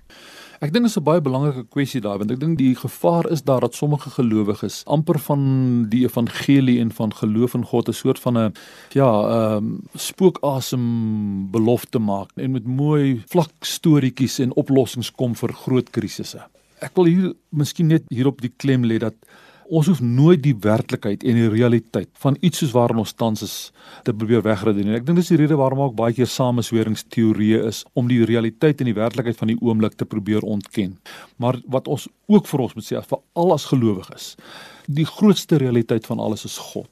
Ek 0.60 0.74
dink 0.74 0.84
dit 0.84 0.92
is 0.92 0.98
'n 1.00 1.04
baie 1.08 1.22
belangrike 1.24 1.64
kwessie 1.72 2.02
daai 2.04 2.18
want 2.20 2.32
ek 2.32 2.40
dink 2.40 2.58
die 2.58 2.76
gevaar 2.76 3.30
is 3.32 3.44
daar 3.44 3.62
dat 3.62 3.76
sommige 3.76 4.10
gelowiges 4.10 4.84
amper 4.86 5.20
van 5.20 5.86
die 5.90 6.04
evangelie 6.04 6.80
en 6.82 6.92
van 6.92 7.14
geloof 7.14 7.54
in 7.54 7.64
God 7.64 7.88
'n 7.88 7.94
soort 7.94 8.20
van 8.20 8.38
'n 8.38 8.54
ja, 8.92 9.08
ehm 9.08 9.58
um, 9.58 9.82
spookasem 9.96 11.52
belofte 11.52 12.00
maak 12.00 12.32
en 12.36 12.52
met 12.52 12.66
mooi 12.68 13.24
vlak 13.28 13.54
storieetjies 13.62 14.40
en 14.40 14.54
oplossings 14.54 15.12
kom 15.12 15.36
vir 15.36 15.54
groot 15.54 15.90
krisisse. 15.90 16.42
Ek 16.82 16.92
wil 16.96 17.06
hier 17.06 17.34
miskien 17.50 17.88
net 17.88 18.04
hierop 18.10 18.42
die 18.42 18.54
klem 18.58 18.84
lê 18.84 18.98
dat 18.98 19.16
Ons 19.70 19.86
hoef 19.86 20.00
nooit 20.02 20.42
die 20.42 20.56
werklikheid 20.58 21.22
en 21.30 21.38
die 21.38 21.50
realiteit 21.54 22.10
van 22.24 22.38
iets 22.42 22.64
soos 22.64 22.72
waarin 22.74 23.04
ons 23.04 23.14
tans 23.14 23.44
is 23.46 23.56
te 24.08 24.16
probeer 24.18 24.42
wegredeneer. 24.42 24.98
Ek 24.98 25.06
dink 25.06 25.20
dis 25.22 25.30
die 25.30 25.38
rede 25.38 25.60
waarom 25.60 25.84
ook 25.84 25.96
baie 26.00 26.16
keer 26.18 26.30
samesweringsteorieë 26.34 27.62
is 27.70 27.84
om 27.94 28.10
die 28.10 28.24
realiteit 28.26 28.82
en 28.82 28.90
die 28.90 28.98
werklikheid 28.98 29.38
van 29.38 29.54
die 29.54 29.60
oomblik 29.62 29.94
te 30.00 30.10
probeer 30.10 30.42
ontken. 30.42 30.96
Maar 31.38 31.62
wat 31.70 31.88
ons 31.88 32.08
ook 32.26 32.50
vir 32.50 32.66
ons 32.66 32.74
moet 32.80 32.88
sê, 32.88 33.04
veral 33.12 33.54
as 33.54 33.68
gelowiges, 33.70 34.32
die 34.90 35.06
grootste 35.06 35.62
realiteit 35.62 36.10
van 36.10 36.24
alles 36.24 36.48
is 36.50 36.58
God. 36.72 36.90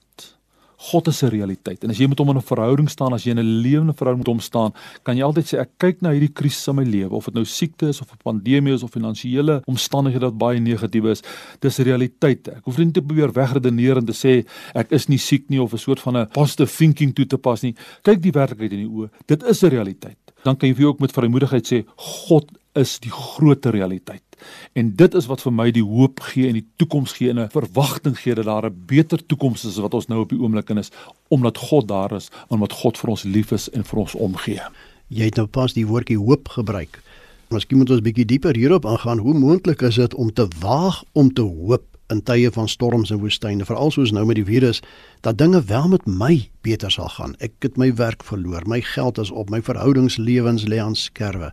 God 0.78 1.08
is 1.08 1.24
'n 1.24 1.30
realiteit. 1.30 1.84
En 1.84 1.90
as 1.90 1.98
jy 1.98 2.08
met 2.08 2.18
hom 2.20 2.30
in 2.30 2.38
'n 2.38 2.42
verhouding 2.42 2.90
staan, 2.90 3.14
as 3.14 3.24
jy 3.24 3.32
in 3.32 3.40
'n 3.40 3.62
lewende 3.62 3.94
verhouding 3.94 4.26
met 4.26 4.28
hom 4.28 4.40
staan, 4.40 4.74
kan 5.04 5.18
jy 5.18 5.24
altyd 5.24 5.46
sê 5.46 5.60
ek 5.60 5.70
kyk 5.78 6.02
na 6.02 6.12
hierdie 6.12 6.34
krisis 6.34 6.68
in 6.68 6.76
my 6.76 6.84
lewe, 6.84 7.12
of 7.12 7.26
dit 7.26 7.34
nou 7.34 7.46
siekte 7.46 7.88
is 7.88 8.02
of 8.02 8.12
'n 8.12 8.18
pandemie 8.24 8.74
is 8.74 8.84
of 8.84 8.92
finansiële 8.92 9.62
omstandighede 9.66 10.26
wat 10.30 10.38
baie 10.38 10.60
negatief 10.60 11.04
is, 11.04 11.22
dis 11.60 11.78
realiteite. 11.78 12.52
Ek 12.58 12.66
hoef 12.66 12.78
nie 12.78 12.92
te 12.92 13.02
probeer 13.02 13.32
wegredeneer 13.32 13.98
en 13.98 14.06
te 14.06 14.14
sê 14.14 14.46
ek 14.76 14.92
is 14.92 15.08
nie 15.08 15.18
siek 15.18 15.50
nie 15.50 15.62
of 15.62 15.74
'n 15.74 15.78
soort 15.78 16.00
van 16.00 16.18
'n 16.18 16.28
positive 16.28 16.72
thinking 16.72 17.14
toe 17.14 17.26
te 17.26 17.38
pas 17.38 17.62
nie. 17.62 17.76
Kyk 18.04 18.22
die 18.22 18.32
werklikheid 18.32 18.72
in 18.72 18.88
die 18.88 18.90
oë. 18.90 19.10
Dit 19.26 19.44
is 19.44 19.64
'n 19.64 19.70
realiteit. 19.70 20.18
Dan 20.44 20.56
kan 20.56 20.70
jy 20.70 20.76
vir 20.76 20.82
jou 20.82 20.94
ook 20.94 21.00
met 21.00 21.12
vrymoedigheid 21.12 21.66
sê 21.66 21.86
God 21.96 22.52
is 22.76 23.00
die 23.00 23.12
groter 23.12 23.72
realiteit. 23.72 24.27
En 24.74 24.96
dit 24.96 25.14
is 25.14 25.26
wat 25.26 25.42
vir 25.42 25.54
my 25.54 25.72
die 25.72 25.84
hoop 25.84 26.20
gee 26.20 26.48
en 26.48 26.54
die 26.54 26.66
toekoms 26.76 27.12
gee 27.18 27.30
en 27.30 27.40
'n 27.40 27.50
verwagting 27.50 28.20
gee 28.20 28.36
dat 28.36 28.46
daar 28.46 28.66
'n 28.70 28.84
beter 28.86 29.26
toekoms 29.26 29.66
is 29.66 29.78
as 29.78 29.84
wat 29.86 29.94
ons 29.94 30.08
nou 30.08 30.20
op 30.22 30.30
die 30.30 30.40
oomblik 30.40 30.70
in 30.70 30.78
is 30.78 30.92
omdat 31.28 31.58
God 31.58 31.88
daar 31.88 32.12
is 32.16 32.30
en 32.50 32.60
omdat 32.60 32.72
God 32.72 32.98
vir 32.98 33.10
ons 33.10 33.24
lief 33.24 33.52
is 33.52 33.70
en 33.70 33.84
vir 33.84 34.00
ons 34.00 34.16
omgee. 34.16 34.62
Jy 35.08 35.26
het 35.26 35.36
nou 35.36 35.48
pas 35.48 35.74
die 35.74 35.88
woordjie 35.88 36.18
hoop 36.18 36.48
gebruik. 36.48 37.02
Miskien 37.50 37.78
moet 37.78 37.90
ons 37.90 38.00
'n 38.00 38.04
bietjie 38.04 38.26
dieper 38.26 38.56
hierop 38.56 38.86
aangaan. 38.86 39.18
Hoe 39.18 39.34
moontlik 39.34 39.82
is 39.82 39.96
dit 39.96 40.14
om 40.14 40.34
te 40.34 40.48
waag 40.60 41.04
om 41.12 41.34
te 41.34 41.42
hoop 41.42 41.84
in 42.08 42.24
tye 42.24 42.52
van 42.52 42.68
storms 42.68 43.12
en 43.12 43.20
woestyne, 43.20 43.66
veral 43.66 43.92
soos 43.92 44.12
nou 44.16 44.26
met 44.26 44.36
die 44.40 44.48
virus, 44.48 44.82
dat 45.22 45.38
dinge 45.38 45.64
wel 45.64 45.88
met 45.88 46.06
my 46.06 46.50
beter 46.62 46.92
sal 46.92 47.10
gaan. 47.18 47.36
Ek 47.44 47.52
het 47.66 47.78
my 47.78 47.92
werk 48.00 48.24
verloor, 48.24 48.64
my 48.68 48.82
geld 48.82 49.18
is 49.18 49.32
op, 49.32 49.50
my 49.50 49.62
verhoudingslewens 49.62 50.68
lê 50.68 50.80
aan 50.84 50.96
skerwe. 50.96 51.52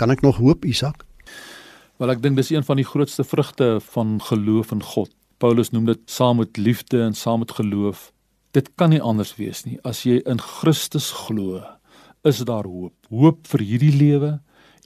Kan 0.00 0.10
ek 0.10 0.24
nog 0.24 0.40
hoop, 0.40 0.64
Isak? 0.64 1.04
Wel 2.00 2.14
ek 2.14 2.22
dink 2.24 2.38
dis 2.38 2.48
een 2.48 2.64
van 2.64 2.78
die 2.80 2.86
grootste 2.88 3.26
vrugte 3.28 3.66
van 3.92 4.14
geloof 4.24 4.70
in 4.72 4.80
God. 4.80 5.10
Paulus 5.36 5.68
noem 5.68 5.84
dit 5.90 6.00
saam 6.08 6.38
met 6.40 6.56
liefde 6.56 7.02
en 7.04 7.12
saam 7.12 7.42
met 7.44 7.52
geloof. 7.52 8.06
Dit 8.56 8.70
kan 8.80 8.88
nie 8.88 9.02
anders 9.04 9.34
wees 9.36 9.66
nie. 9.66 9.76
As 9.84 10.00
jy 10.08 10.22
in 10.24 10.40
Christus 10.40 11.10
glo, 11.26 11.60
is 12.24 12.40
daar 12.48 12.64
hoop. 12.64 12.94
Hoop 13.12 13.44
vir 13.52 13.66
hierdie 13.68 13.92
lewe 13.92 14.30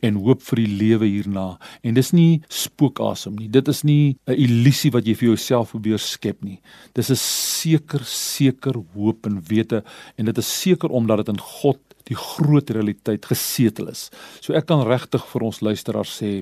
en 0.02 0.18
hoop 0.26 0.42
vir 0.42 0.64
die 0.64 0.74
lewe 0.82 1.06
hierna. 1.06 1.46
En 1.86 1.94
dis 1.94 2.10
nie 2.10 2.42
spookasem 2.50 3.38
nie. 3.38 3.46
Dit 3.46 3.70
is 3.70 3.84
nie 3.84 4.18
'n 4.26 4.34
illusie 4.34 4.90
wat 4.90 5.06
jy 5.06 5.14
vir 5.14 5.28
jouself 5.28 5.70
probeer 5.70 6.02
skep 6.02 6.42
nie. 6.42 6.60
Dis 6.94 7.10
'n 7.10 7.16
seker 7.16 8.02
seker 8.02 8.74
hoop 8.94 9.26
en 9.26 9.40
wete 9.40 9.84
en 10.18 10.24
dit 10.24 10.38
is 10.38 10.60
seker 10.62 10.90
omdat 10.90 11.18
dit 11.18 11.28
in 11.28 11.38
God 11.38 11.78
die 12.08 12.16
groot 12.16 12.70
realiteit 12.70 13.24
gesetel 13.24 13.88
is. 13.88 14.08
So 14.44 14.54
ek 14.56 14.66
kan 14.68 14.84
regtig 14.86 15.24
vir 15.30 15.46
ons 15.46 15.62
luisteraars 15.64 16.12
sê 16.20 16.32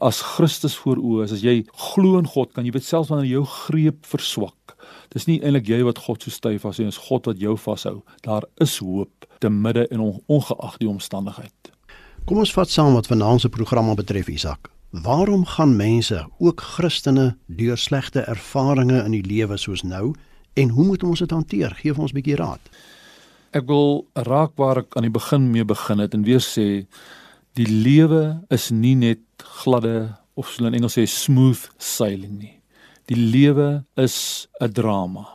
as 0.00 0.22
Christus 0.34 0.76
voor 0.80 1.00
oë 1.00 1.26
is, 1.26 1.34
as 1.36 1.44
jy 1.44 1.56
glo 1.92 2.18
in 2.20 2.28
God, 2.30 2.52
kan 2.54 2.64
jy 2.64 2.72
dit 2.76 2.86
selfs 2.86 3.12
wanneer 3.12 3.28
jou 3.28 3.44
greep 3.44 4.06
verswak. 4.08 4.76
Dis 5.12 5.26
nie 5.28 5.40
eintlik 5.42 5.68
jy 5.68 5.82
wat 5.86 6.00
God 6.06 6.22
so 6.22 6.32
styf 6.32 6.64
as 6.66 6.80
hy 6.80 6.88
is 6.88 7.00
God 7.08 7.28
wat 7.28 7.40
jou 7.42 7.56
vashou. 7.58 8.00
Daar 8.24 8.46
is 8.62 8.78
hoop 8.80 9.28
te 9.40 9.50
midde 9.50 9.86
en 9.90 10.06
ongeag 10.08 10.80
die 10.80 10.90
omstandigheid. 10.90 11.72
Kom 12.28 12.40
ons 12.42 12.52
vat 12.54 12.70
saam 12.70 12.94
wat 12.94 13.08
vanaand 13.10 13.44
se 13.44 13.48
programme 13.52 13.94
betref 13.98 14.28
Isak. 14.28 14.70
Waarom 14.90 15.44
gaan 15.46 15.76
mense, 15.76 16.24
ook 16.38 16.60
Christene, 16.60 17.36
deur 17.46 17.78
slegte 17.78 18.24
ervarings 18.26 19.04
in 19.04 19.14
die 19.14 19.22
lewe 19.22 19.58
soos 19.58 19.84
nou 19.86 20.14
en 20.58 20.72
hoe 20.74 20.84
moet 20.84 21.04
ons 21.06 21.22
dit 21.22 21.30
hanteer? 21.30 21.76
Geef 21.78 21.98
ons 21.98 22.10
'n 22.10 22.18
bietjie 22.18 22.36
raad. 22.36 22.60
Ek 23.50 23.66
wil 23.66 24.04
raak 24.14 24.54
waar 24.60 24.84
ek 24.84 24.94
aan 24.94 25.08
die 25.08 25.14
begin 25.14 25.48
mee 25.50 25.66
begin 25.66 25.98
het 25.98 26.14
en 26.14 26.22
weer 26.22 26.42
sê 26.44 26.86
die 27.58 27.66
lewe 27.66 28.38
is 28.54 28.68
nie 28.70 28.94
net 28.94 29.22
gladde 29.42 30.12
of 30.38 30.52
so 30.52 30.68
in 30.68 30.76
Engels 30.78 30.94
sê 30.94 31.02
smooth 31.10 31.64
sailing 31.82 32.38
nie. 32.38 32.54
Die 33.10 33.18
lewe 33.18 33.84
is 33.98 34.46
'n 34.60 34.70
drama. 34.70 35.26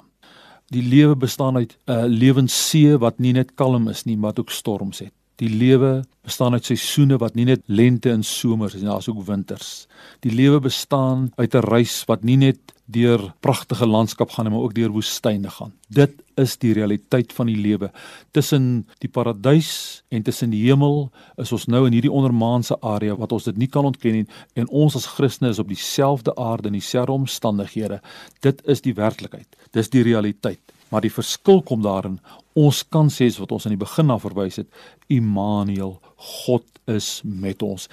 Die 0.71 0.81
lewe 0.81 1.15
bestaan 1.15 1.57
uit 1.57 1.77
'n 1.87 2.07
lewenssee 2.07 2.97
wat 2.97 3.19
nie 3.19 3.33
net 3.33 3.55
kalm 3.55 3.89
is 3.89 4.05
nie, 4.05 4.17
maar 4.17 4.33
ook 4.39 4.49
storms 4.49 4.99
het. 4.99 5.13
Die 5.35 5.49
lewe 5.49 6.05
bestaan 6.23 6.53
uit 6.53 6.65
seisoene 6.65 7.17
wat 7.17 7.35
nie 7.35 7.45
net 7.45 7.61
lente 7.67 8.11
en 8.11 8.23
somer 8.23 8.67
is 8.67 8.81
nie, 8.81 8.89
daar's 8.89 9.09
ook 9.09 9.25
winters. 9.25 9.87
Die 10.19 10.31
lewe 10.31 10.59
bestaan 10.59 11.31
uit 11.35 11.53
'n 11.53 11.67
reis 11.67 12.03
wat 12.07 12.23
nie 12.23 12.37
net 12.37 12.74
deur 12.85 13.33
pragtige 13.39 13.85
landskap 13.85 14.29
gaan, 14.29 14.51
maar 14.51 14.61
ook 14.61 14.73
deur 14.73 14.91
woestyne 14.93 15.49
gaan. 15.49 15.73
Dit 15.87 16.11
is 16.35 16.57
die 16.57 16.73
realiteit 16.73 17.33
van 17.33 17.49
die 17.49 17.57
lewe. 17.57 17.91
Tussen 18.31 18.85
die 19.01 19.09
paradys 19.09 20.03
en 20.09 20.23
tussen 20.23 20.49
die 20.53 20.61
hemel 20.67 21.09
is 21.41 21.51
ons 21.55 21.65
nou 21.65 21.85
in 21.87 21.95
hierdie 21.97 22.11
ondermaanse 22.11 22.77
area 22.81 23.15
wat 23.17 23.31
ons 23.31 23.49
dit 23.49 23.57
nie 23.57 23.69
kan 23.71 23.85
ontken 23.85 24.19
nie 24.19 24.27
en 24.53 24.69
ons 24.69 24.95
as 24.95 25.09
Christene 25.17 25.49
is 25.49 25.59
op 25.59 25.71
dieselfde 25.71 26.35
aarde 26.35 26.69
in 26.69 26.77
dieselfde 26.77 27.15
omstandighede. 27.15 28.01
Dit 28.45 28.61
is 28.69 28.81
die 28.85 28.93
werklikheid. 28.93 29.49
Dis 29.73 29.89
die 29.89 30.05
realiteit. 30.05 30.61
Maar 30.89 31.01
die 31.01 31.13
verskil 31.13 31.63
kom 31.65 31.81
daarin 31.81 32.19
ons 32.55 32.83
kan 32.87 33.09
sê 33.11 33.27
wat 33.35 33.51
ons 33.51 33.65
aan 33.67 33.75
die 33.75 33.81
begin 33.81 34.11
af 34.13 34.23
verwys 34.23 34.61
het, 34.61 34.69
Immanuel, 35.11 35.97
God 36.25 36.65
is 36.91 37.21
met 37.23 37.63
ons. 37.65 37.87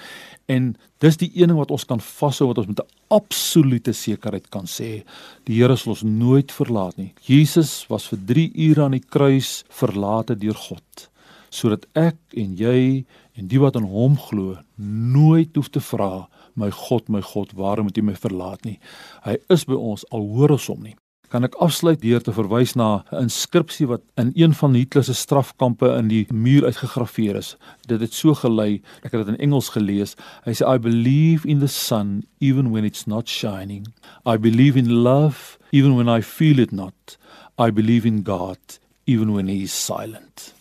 En 0.45 0.73
dis 1.01 1.17
die 1.17 1.31
een 1.33 1.49
ding 1.51 1.59
wat 1.59 1.71
ons 1.73 1.85
kan 1.89 2.01
vashou 2.01 2.49
wat 2.51 2.61
ons 2.61 2.67
met 2.67 2.81
'n 2.81 2.91
absolute 3.13 3.93
sekerheid 3.93 4.49
kan 4.49 4.65
sê, 4.65 5.03
die 5.45 5.61
Here 5.61 5.75
sal 5.77 5.93
ons 5.93 6.03
nooit 6.03 6.51
verlaat 6.51 6.97
nie. 6.97 7.13
Jesus 7.21 7.85
was 7.89 8.07
vir 8.07 8.19
3 8.25 8.51
ure 8.55 8.83
aan 8.83 8.97
die 8.97 9.07
kruis 9.09 9.63
verlate 9.69 10.35
deur 10.35 10.55
God 10.55 11.09
sodat 11.53 11.85
ek 11.93 12.17
en 12.39 12.55
jy 12.57 13.05
en 13.37 13.49
die 13.49 13.61
wat 13.61 13.77
aan 13.77 13.89
hom 13.89 14.17
glo 14.17 14.57
nooit 14.77 15.53
hoef 15.57 15.69
te 15.73 15.81
vra 15.83 16.25
my 16.59 16.69
God 16.73 17.09
my 17.13 17.21
God 17.33 17.53
waarom 17.57 17.89
het 17.89 17.99
U 18.01 18.05
my 18.05 18.17
verlaat 18.17 18.65
nie 18.65 18.79
hy 19.27 19.37
is 19.53 19.65
by 19.69 19.77
ons 19.77 20.05
al 20.11 20.25
hoor 20.33 20.55
ons 20.57 20.69
hom 20.71 20.81
nie 20.85 20.95
kan 21.33 21.47
ek 21.47 21.55
afsluit 21.65 21.97
deur 21.97 22.21
te 22.21 22.29
verwys 22.35 22.75
na 22.77 23.01
'n 23.09 23.25
inskripsie 23.25 23.87
wat 23.89 24.03
in 24.21 24.31
een 24.37 24.53
van 24.53 24.73
Hitler 24.77 25.03
se 25.03 25.13
strafkampe 25.13 25.89
in 25.97 26.07
die 26.07 26.25
muur 26.29 26.65
uitgegraveer 26.65 27.35
is. 27.35 27.55
Dit 27.87 28.01
het 28.01 28.13
so 28.13 28.33
gelei, 28.33 28.81
ek 29.01 29.11
het 29.11 29.25
dit 29.25 29.33
in 29.33 29.41
Engels 29.47 29.69
gelees. 29.69 30.15
Hy 30.45 30.53
sê 30.53 30.63
I 30.75 30.77
believe 30.77 31.47
in 31.49 31.59
the 31.59 31.67
sun 31.67 32.23
even 32.39 32.71
when 32.71 32.85
it's 32.85 33.07
not 33.07 33.27
shining. 33.27 33.87
I 34.25 34.37
believe 34.37 34.77
in 34.77 34.89
love 34.89 35.57
even 35.71 35.95
when 35.95 36.07
I 36.07 36.21
feel 36.21 36.59
it 36.59 36.71
not. 36.71 37.17
I 37.57 37.71
believe 37.71 38.07
in 38.07 38.23
God 38.23 38.59
even 39.05 39.33
when 39.33 39.47
he 39.47 39.63
is 39.63 39.85
silent. 39.85 40.53